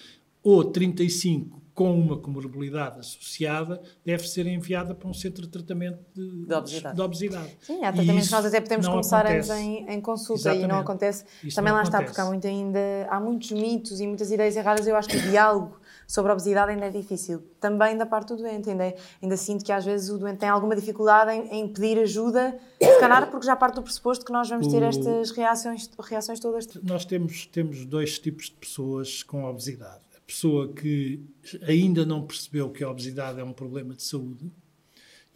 ou 0.42 0.64
35 0.64 1.60
com 1.74 1.96
uma 1.98 2.18
comorbilidade 2.18 2.98
associada 2.98 3.80
deve 4.04 4.26
ser 4.28 4.46
enviada 4.46 4.94
para 4.94 5.08
um 5.08 5.14
centro 5.14 5.42
de 5.42 5.48
tratamento 5.48 5.98
de, 6.14 6.44
De 6.46 6.54
obesidade. 6.54 6.96
de 6.96 7.02
obesidade. 7.02 7.56
Sim, 7.60 7.84
há 7.84 7.92
tratamentos 7.92 8.26
que 8.26 8.32
nós 8.32 8.44
até 8.46 8.60
podemos 8.60 8.88
começar 8.88 9.26
antes 9.26 9.48
em, 9.50 9.88
em 9.88 10.00
consulta 10.00 10.42
e 10.42 10.44
não 10.44 10.52
Exatamente. 10.58 10.80
acontece. 10.82 11.24
Isso 11.44 11.54
Também 11.56 11.70
não 11.72 11.78
lá 11.78 11.82
está, 11.84 11.98
acontece. 11.98 12.16
porque 12.16 12.20
há, 12.20 12.24
muito 12.30 12.46
ainda, 12.46 12.80
há 13.10 13.20
muitos 13.20 13.50
mitos 13.52 14.00
e 14.00 14.06
muitas 14.06 14.30
ideias 14.32 14.56
erradas. 14.56 14.86
Eu 14.88 14.96
acho 14.96 15.08
que 15.08 15.16
o 15.18 15.22
diálogo 15.22 15.78
sobre 16.08 16.32
a 16.32 16.34
obesidade 16.34 16.72
ainda 16.72 16.86
é 16.86 16.90
difícil. 16.90 17.42
Também 17.60 17.94
da 17.94 18.06
parte 18.06 18.28
do 18.28 18.36
doente. 18.36 18.70
Ainda, 18.70 18.94
ainda 19.22 19.36
sinto 19.36 19.62
que 19.62 19.70
às 19.70 19.84
vezes 19.84 20.08
o 20.08 20.16
doente 20.16 20.38
tem 20.38 20.48
alguma 20.48 20.74
dificuldade 20.74 21.30
em, 21.32 21.60
em 21.60 21.68
pedir 21.68 21.98
ajuda, 21.98 22.58
se 22.80 22.98
calhar 22.98 23.30
porque 23.30 23.44
já 23.44 23.54
parte 23.54 23.74
do 23.74 23.82
pressuposto 23.82 24.24
que 24.24 24.32
nós 24.32 24.48
vamos 24.48 24.66
ter 24.68 24.82
estas 24.82 25.30
reações, 25.30 25.90
reações 26.00 26.40
todas. 26.40 26.66
Nós 26.82 27.04
temos, 27.04 27.44
temos 27.46 27.84
dois 27.84 28.18
tipos 28.18 28.46
de 28.46 28.52
pessoas 28.52 29.22
com 29.22 29.44
obesidade. 29.44 30.00
A 30.16 30.20
pessoa 30.26 30.72
que 30.72 31.22
ainda 31.62 32.06
não 32.06 32.22
percebeu 32.22 32.70
que 32.70 32.82
a 32.82 32.90
obesidade 32.90 33.38
é 33.38 33.44
um 33.44 33.52
problema 33.52 33.94
de 33.94 34.02
saúde 34.02 34.50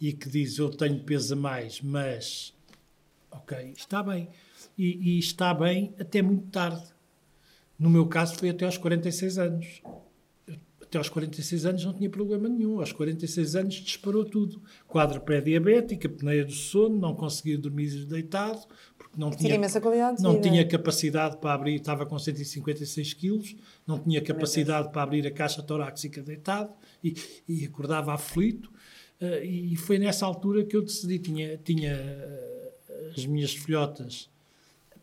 e 0.01 0.11
que 0.11 0.27
diz 0.27 0.57
eu 0.57 0.71
tenho 0.71 1.03
peso 1.03 1.35
a 1.35 1.37
mais, 1.37 1.81
mas 1.81 2.51
ok, 3.29 3.73
está 3.77 4.01
bem. 4.01 4.27
E, 4.75 5.17
e 5.17 5.19
está 5.19 5.53
bem 5.53 5.93
até 5.99 6.19
muito 6.19 6.49
tarde. 6.49 6.83
No 7.77 7.91
meu 7.91 8.07
caso 8.07 8.35
foi 8.35 8.49
até 8.49 8.65
aos 8.65 8.77
46 8.77 9.37
anos. 9.37 9.81
Até 10.93 10.99
aos 10.99 11.09
46 11.09 11.65
anos 11.65 11.85
não 11.85 11.93
tinha 11.93 12.07
problema 12.07 12.47
nenhum. 12.47 12.79
Aos 12.79 12.91
46 12.91 13.55
anos 13.55 13.73
disparou 13.73 14.23
tudo. 14.23 14.61
Quadra 14.87 15.19
pré-diabética, 15.19 16.07
apneia 16.07 16.45
do 16.45 16.51
sono, 16.51 16.99
não 16.99 17.15
conseguia 17.15 17.57
dormir 17.57 18.05
deitado, 18.05 18.61
porque 18.95 19.19
não 19.19 19.31
tinha 19.31 19.49
não 20.21 20.39
tinha 20.39 20.63
capacidade 20.67 21.37
para 21.37 21.51
abrir, 21.51 21.77
estava 21.77 22.05
com 22.05 22.19
156 22.19 23.11
quilos, 23.15 23.55
não 23.87 23.97
tinha 23.97 24.21
capacidade 24.21 24.91
para 24.91 25.01
abrir 25.01 25.25
a 25.25 25.31
caixa 25.31 25.63
torácica 25.63 26.21
deitado 26.21 26.71
e, 27.03 27.15
e 27.49 27.65
acordava 27.65 28.13
aflito. 28.13 28.71
eh, 29.19 29.43
e 29.43 29.75
foi 29.75 29.97
nessa 29.97 30.27
altura 30.27 30.63
que 30.63 30.77
eu 30.77 30.83
decidi, 30.83 31.17
tinha, 31.17 31.57
tinha 31.57 31.91
eh, 31.91 32.73
as 33.17 33.25
minhas 33.25 33.51
filhotas 33.51 34.29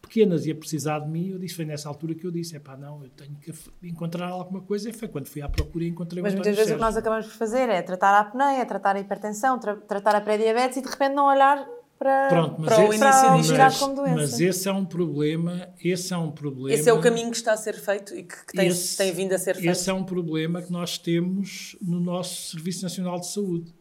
pequenas 0.01 0.47
e 0.47 0.51
a 0.51 0.55
precisar 0.55 0.99
de 1.01 1.09
mim, 1.09 1.29
eu 1.31 1.39
disse, 1.39 1.55
foi 1.55 1.65
nessa 1.65 1.89
altura 1.89 2.15
que 2.15 2.27
eu 2.27 2.31
disse, 2.31 2.57
é 2.57 2.59
pá, 2.59 2.77
não, 2.77 3.03
eu 3.05 3.11
tenho 3.11 3.37
que 3.37 3.53
encontrar 3.83 4.29
alguma 4.29 4.61
coisa, 4.61 4.89
e 4.89 4.93
foi 4.93 5.09
quando 5.09 5.27
fui 5.29 5.43
à 5.43 5.49
procura 5.49 5.85
e 5.85 5.89
encontrei 5.89 6.23
Mas 6.23 6.35
muitas 6.35 6.57
vezes 6.57 6.73
o 6.73 6.75
que 6.75 6.81
nós 6.81 6.97
acabamos 6.97 7.27
por 7.27 7.35
fazer 7.35 7.69
é 7.69 7.81
tratar 7.83 8.11
a 8.15 8.21
apneia, 8.21 8.65
tratar 8.67 8.97
a 8.97 9.01
hipertensão, 9.01 9.59
tra- 9.59 9.77
tratar 9.77 10.15
a 10.17 10.21
pré-diabetes 10.21 10.79
e 10.79 10.83
de 10.83 10.89
repente 10.89 11.15
não 11.15 11.27
olhar 11.27 11.65
para, 11.99 12.29
Pronto, 12.29 12.57
mas, 12.61 12.69
para 12.75 12.79
o 12.81 12.93
esse, 12.93 13.05
início 13.05 13.21
para 13.21 13.35
obesidade 13.35 13.63
mas, 13.75 13.79
como 13.79 13.95
doença. 13.95 14.15
mas 14.17 14.41
esse 14.41 14.69
é 14.69 14.73
um 14.73 14.85
problema, 14.87 15.69
esse 15.85 16.15
é 16.15 16.17
um 16.17 16.31
problema... 16.31 16.73
Esse 16.81 16.89
é 16.89 16.93
o 16.95 17.01
caminho 17.01 17.31
que 17.31 17.37
está 17.37 17.53
a 17.53 17.57
ser 17.59 17.75
feito 17.75 18.15
e 18.17 18.23
que, 18.25 18.47
que 18.47 18.53
tem, 18.55 18.69
Esse- 18.69 18.97
tem 18.97 19.13
vindo 19.13 19.35
a 19.35 19.39
ser 19.39 19.55
feito. 19.55 19.71
Esse 19.71 19.91
é 19.91 19.93
um 19.93 20.03
problema 20.03 20.63
que 20.63 20.73
nós 20.73 20.97
temos 20.97 21.77
no 21.83 22.01
nosso 22.01 22.53
Serviço 22.53 22.83
Nacional 22.83 23.21
de 23.21 23.31
Saúde. 23.31 23.75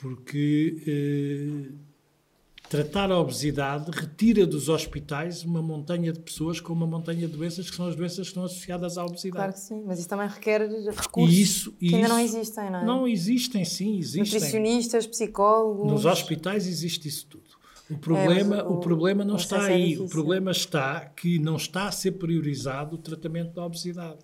Porque 0.00 1.72
Tratar 2.68 3.10
a 3.10 3.18
obesidade 3.18 3.90
retira 3.90 4.46
dos 4.46 4.68
hospitais 4.68 5.42
uma 5.42 5.62
montanha 5.62 6.12
de 6.12 6.20
pessoas 6.20 6.60
com 6.60 6.72
uma 6.74 6.86
montanha 6.86 7.26
de 7.26 7.34
doenças 7.34 7.70
que 7.70 7.74
são 7.74 7.86
as 7.86 7.96
doenças 7.96 8.16
que 8.18 8.22
estão 8.26 8.44
associadas 8.44 8.98
à 8.98 9.04
obesidade. 9.06 9.36
Claro 9.36 9.52
que 9.54 9.60
sim, 9.60 9.82
mas 9.86 9.98
isso 9.98 10.08
também 10.08 10.28
requer 10.28 10.60
recursos 10.68 11.34
isso, 11.38 11.72
que 11.72 11.86
ainda 11.94 12.00
isso- 12.06 12.08
não 12.14 12.20
existem, 12.20 12.70
não 12.70 12.78
é? 12.80 12.84
Não 12.84 13.08
existem, 13.08 13.64
sim, 13.64 13.98
existem. 13.98 14.22
Nutricionistas, 14.34 15.06
psicólogos. 15.06 15.90
Nos 15.90 16.04
hospitais 16.04 16.66
existe 16.66 17.08
isso 17.08 17.26
tudo. 17.26 17.44
O 17.90 17.96
problema, 17.96 18.56
mas 18.56 18.66
o- 18.66 18.74
o, 18.74 18.80
problema 18.80 19.24
não 19.24 19.36
está 19.36 19.70
é 19.70 19.74
aí. 19.74 19.96
o 19.98 20.06
problema 20.06 20.50
está 20.50 21.00
que 21.06 21.38
não 21.38 21.56
está 21.56 21.88
a 21.88 21.92
ser 21.92 22.12
priorizado 22.12 22.96
o 22.96 22.98
tratamento 22.98 23.54
da 23.54 23.64
obesidade. 23.64 24.18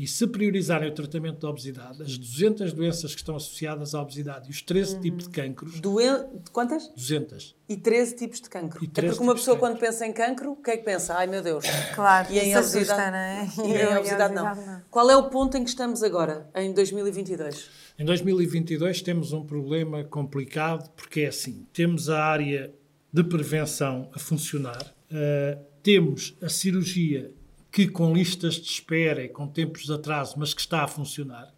E 0.00 0.06
se 0.06 0.26
priorizarem 0.26 0.88
o 0.88 0.94
tratamento 0.94 1.40
da 1.40 1.50
obesidade, 1.50 2.02
as 2.02 2.16
200 2.16 2.72
doenças 2.72 3.12
que 3.12 3.20
estão 3.20 3.36
associadas 3.36 3.94
à 3.94 4.00
obesidade 4.00 4.48
e 4.48 4.50
os 4.50 4.62
13 4.62 4.94
Uhum. 4.94 5.00
tipos 5.02 5.24
de 5.24 5.30
cancros, 5.30 5.78
Doen... 5.78 6.40
Quantas? 6.50 6.88
200. 6.96 7.54
E 7.68 7.76
13 7.76 8.16
tipos 8.16 8.40
de 8.40 8.48
cancro. 8.48 8.82
E 8.82 8.86
É 8.86 8.90
13 8.90 9.12
porque 9.14 9.22
uma 9.28 9.34
pessoa, 9.34 9.58
quando 9.58 9.78
pensa 9.78 10.06
em 10.06 10.12
cancro, 10.14 10.52
o 10.52 10.56
que 10.56 10.70
é 10.70 10.78
que 10.78 10.84
pensa? 10.84 11.14
Ai 11.16 11.26
meu 11.26 11.42
Deus. 11.42 11.66
Claro, 11.94 12.32
E 12.32 12.38
em 12.38 12.56
obesidade? 12.56 12.80
assusta, 12.90 13.10
não 13.10 13.18
é? 13.18 13.48
E 13.58 13.82
em 13.82 13.96
obesidade, 13.98 14.34
não. 14.34 14.82
Qual 14.90 15.10
é 15.10 15.16
o 15.18 15.28
ponto 15.28 15.58
em 15.58 15.64
que 15.64 15.68
estamos 15.68 16.02
agora, 16.02 16.48
em 16.54 16.72
2022? 16.72 17.68
Em 17.98 18.04
2022 18.06 19.02
temos 19.02 19.34
um 19.34 19.44
problema 19.44 20.02
complicado 20.04 20.88
porque 20.96 21.20
é 21.20 21.26
assim: 21.28 21.66
temos 21.74 22.08
a 22.08 22.24
área 22.24 22.72
de 23.12 23.22
prevenção 23.22 24.08
a 24.14 24.18
funcionar, 24.18 24.94
eh, 25.10 25.58
temos 25.82 26.34
a 26.40 26.48
cirurgia 26.48 27.34
que 27.70 27.88
com 27.88 28.12
listas 28.12 28.54
de 28.54 28.68
espera 28.68 29.24
e 29.24 29.28
com 29.28 29.46
tempos 29.46 29.84
de 29.84 29.92
atraso, 29.92 30.34
mas 30.38 30.52
que 30.52 30.60
está 30.60 30.82
a 30.82 30.88
funcionar. 30.88 31.54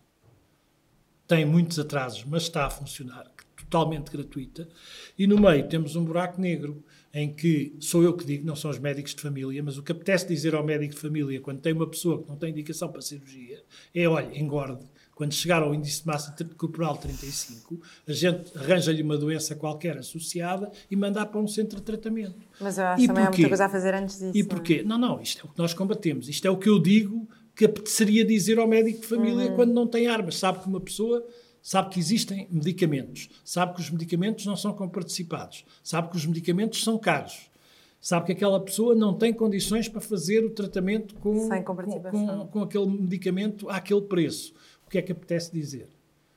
Tem 1.27 1.45
muitos 1.45 1.79
atrasos, 1.79 2.25
mas 2.25 2.43
está 2.43 2.67
a 2.67 2.71
funcionar, 2.71 3.31
totalmente 3.57 4.11
gratuita. 4.11 4.69
E 5.19 5.27
no 5.27 5.41
meio 5.41 5.69
temos 5.69 5.97
um 5.97 6.05
buraco 6.05 6.41
negro 6.41 6.85
em 7.15 7.33
que 7.33 7.75
sou 7.81 8.03
eu 8.03 8.15
que 8.15 8.25
digo, 8.25 8.47
não 8.47 8.57
são 8.57 8.71
os 8.71 8.79
médicos 8.79 9.15
de 9.15 9.23
família, 9.23 9.63
mas 9.63 9.79
o 9.79 9.83
que 9.83 9.93
apetece 9.93 10.27
dizer 10.27 10.55
ao 10.55 10.65
médico 10.65 10.95
de 10.95 11.01
família 11.01 11.41
quando 11.41 11.61
tem 11.61 11.73
uma 11.73 11.87
pessoa 11.87 12.23
que 12.23 12.29
não 12.29 12.37
tem 12.37 12.51
indicação 12.51 12.91
para 12.91 13.01
cirurgia 13.01 13.63
é: 13.95 14.07
olha, 14.07 14.39
engorde. 14.39 14.85
Quando 15.15 15.35
chegar 15.35 15.63
ao 15.63 15.75
índice 15.75 16.01
de 16.01 16.07
massa 16.07 16.35
corporal 16.57 16.97
35, 16.97 17.81
a 18.09 18.13
gente 18.13 18.57
arranja-lhe 18.57 19.03
uma 19.03 19.17
doença 19.17 19.55
qualquer 19.55 19.99
associada 19.99 20.71
e 20.91 20.97
manda 20.97 21.25
para 21.27 21.39
um 21.39 21.47
centro 21.47 21.77
de 21.77 21.83
tratamento. 21.83 22.35
Mas 22.61 22.79
eu 22.79 22.85
acho 22.87 22.99
E 22.99 23.03
que 23.03 23.07
também 23.09 23.23
há 23.25 23.27
porquê? 23.27 23.43
muita 23.43 23.51
coisa 23.51 23.65
a 23.67 23.69
fazer 23.69 23.95
antes 23.95 24.19
disso. 24.19 24.33
E 24.35 24.41
não 24.43 24.47
é? 24.47 24.49
porquê? 24.49 24.83
Não, 24.83 24.99
não, 24.99 25.21
isto 25.21 25.47
é 25.47 25.49
o 25.49 25.53
que 25.53 25.59
nós 25.59 25.75
combatemos. 25.75 26.29
Isto 26.29 26.47
é 26.47 26.51
o 26.51 26.57
que 26.57 26.69
eu 26.69 26.79
digo 26.79 27.29
que 27.55 27.67
apeteceria 27.67 28.25
dizer 28.25 28.59
ao 28.59 28.67
médico 28.67 29.03
de 29.03 29.07
família 29.07 29.51
Uhum. 29.51 29.55
quando 29.57 29.73
não 29.75 29.87
tem 29.87 30.07
armas. 30.07 30.37
Sabe 30.39 30.61
que 30.61 30.67
uma 30.67 30.81
pessoa 30.81 31.25
sabe 31.61 31.91
que 31.91 32.01
existem 32.01 32.49
medicamentos, 32.51 33.29
sabe 33.45 33.75
que 33.75 33.81
os 33.81 33.89
medicamentos 33.91 34.45
não 34.47 34.57
são 34.57 34.73
comparticipados, 34.73 35.65
sabe 35.85 36.09
que 36.11 36.17
os 36.17 36.27
medicamentos 36.27 36.83
são 36.83 36.99
caros, 36.99 37.49
sabe 38.01 38.27
que 38.27 38.33
aquela 38.33 38.59
pessoa 38.59 38.97
não 38.97 39.15
tem 39.15 39.33
condições 39.33 39.89
para 39.89 40.01
fazer 40.01 40.45
o 40.45 40.51
tratamento 40.51 41.15
com, 41.17 41.47
com, 41.63 42.01
com, 42.11 42.47
com 42.49 42.63
aquele 42.63 42.87
medicamento 42.87 43.71
àquele 43.71 44.01
preço. 44.01 44.53
O 44.93 44.95
que 44.95 44.99
é 44.99 45.03
que 45.03 45.13
apetece 45.13 45.51
dizer? 45.51 45.89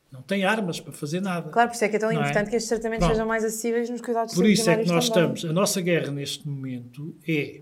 Não 0.10 0.22
tem 0.22 0.46
armas 0.46 0.80
para 0.80 0.94
fazer 0.94 1.20
nada. 1.20 1.50
Claro, 1.50 1.68
por 1.70 1.76
isso 1.76 1.84
é 1.84 1.90
que 1.90 1.98
é 1.98 2.00
tão 2.00 2.10
Não 2.10 2.20
é? 2.20 2.22
importante 2.22 2.50
que 2.50 2.56
estes 2.56 2.70
tratamentos 2.70 3.00
Pronto. 3.06 3.12
sejam 3.16 3.28
mais 3.28 3.44
acessíveis 3.44 3.90
nos 3.90 4.00
cuidados 4.00 4.34
Por 4.34 4.46
isso 4.46 4.70
é 4.70 4.78
que 4.82 4.88
nós 4.90 5.10
também. 5.10 5.34
estamos. 5.34 5.52
A 5.52 5.52
nossa 5.54 5.82
guerra 5.82 6.10
neste 6.10 6.48
momento 6.48 7.14
é. 7.28 7.62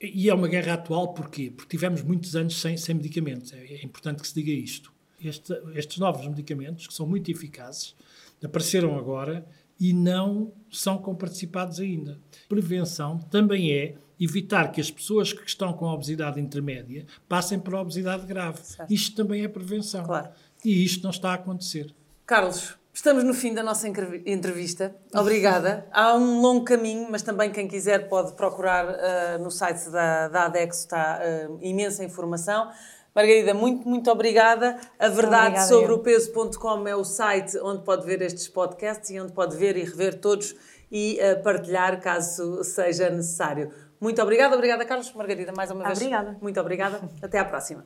E 0.00 0.28
é 0.28 0.34
uma 0.34 0.48
guerra 0.48 0.74
atual 0.74 1.12
porquê? 1.14 1.52
Porque 1.54 1.68
tivemos 1.76 2.02
muitos 2.02 2.34
anos 2.34 2.60
sem, 2.60 2.76
sem 2.76 2.94
medicamentos. 2.96 3.52
É, 3.52 3.58
é 3.74 3.84
importante 3.84 4.20
que 4.20 4.26
se 4.26 4.34
diga 4.34 4.50
isto. 4.50 4.92
Este- 5.22 5.54
estes 5.76 5.98
novos 5.98 6.26
medicamentos, 6.26 6.88
que 6.88 6.94
são 6.94 7.06
muito 7.06 7.30
eficazes, 7.30 7.94
apareceram 8.42 8.98
agora 8.98 9.46
e 9.78 9.92
não 9.92 10.50
são 10.72 10.98
comparticipados 10.98 11.78
ainda. 11.78 12.18
Prevenção 12.48 13.18
também 13.18 13.72
é 13.72 13.94
evitar 14.20 14.70
que 14.70 14.80
as 14.80 14.90
pessoas 14.90 15.32
que 15.32 15.42
estão 15.48 15.72
com 15.72 15.86
obesidade 15.86 16.38
intermédia 16.40 17.06
passem 17.28 17.58
para 17.58 17.78
a 17.78 17.80
obesidade 17.80 18.26
grave. 18.26 18.60
Isto 18.88 19.16
também 19.16 19.42
é 19.44 19.48
prevenção. 19.48 20.04
Claro. 20.04 20.28
E 20.64 20.84
isto 20.84 21.02
não 21.02 21.10
está 21.10 21.30
a 21.30 21.34
acontecer. 21.34 21.94
Carlos, 22.26 22.76
estamos 22.92 23.24
no 23.24 23.32
fim 23.32 23.54
da 23.54 23.62
nossa 23.62 23.88
entrev- 23.88 24.22
entrevista. 24.26 24.94
Obrigada. 25.14 25.86
Há 25.90 26.14
um 26.14 26.40
longo 26.40 26.64
caminho, 26.64 27.08
mas 27.10 27.22
também 27.22 27.50
quem 27.50 27.66
quiser 27.66 28.08
pode 28.08 28.34
procurar 28.34 28.86
ah, 28.88 29.38
no 29.38 29.50
site 29.50 29.88
da, 29.90 30.28
da 30.28 30.44
ADEX, 30.44 30.80
está 30.80 31.18
ah, 31.20 31.48
imensa 31.62 32.04
informação. 32.04 32.70
Margarida, 33.14 33.52
muito, 33.54 33.88
muito 33.88 34.08
obrigada. 34.10 34.78
A 34.98 35.08
verdade 35.08 35.46
Obrigada, 35.48 35.66
sobre 35.68 35.92
eu. 35.92 35.96
o 35.96 35.98
peso.com 35.98 36.86
é 36.86 36.94
o 36.94 37.04
site 37.04 37.58
onde 37.58 37.82
pode 37.82 38.06
ver 38.06 38.22
estes 38.22 38.46
podcasts 38.46 39.10
e 39.10 39.18
onde 39.18 39.32
pode 39.32 39.56
ver 39.56 39.76
e 39.76 39.82
rever 39.82 40.20
todos 40.20 40.54
e 40.92 41.18
ah, 41.20 41.36
partilhar 41.42 42.00
caso 42.00 42.62
seja 42.62 43.10
necessário. 43.10 43.72
Muito 44.00 44.22
obrigada, 44.22 44.54
obrigada, 44.54 44.84
Carlos. 44.84 45.12
Margarida, 45.12 45.52
mais 45.54 45.70
uma 45.70 45.84
vez. 45.84 45.98
Obrigada. 45.98 46.36
Muito 46.40 46.60
obrigada. 46.60 47.00
Até 47.22 47.38
à 47.38 47.44
próxima. 47.44 47.84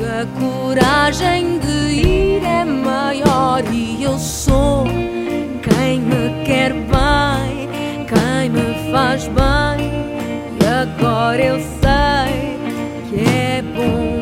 A 0.00 0.26
coragem 0.40 1.58
de 1.58 2.06
ir 2.06 2.42
é 2.44 2.64
maior 2.64 3.62
e 3.72 4.02
eu 4.02 4.18
sou 4.18 4.84
quem 5.62 6.00
me 6.00 6.44
quer 6.44 6.72
bem, 6.72 7.68
quem 8.06 8.50
me 8.50 8.90
faz 8.90 9.28
bem. 9.28 9.92
E 10.60 10.66
agora 10.66 11.42
eu 11.42 11.60
sei 11.60 12.58
que 13.10 13.28
é 13.28 13.62
bom. 13.62 14.13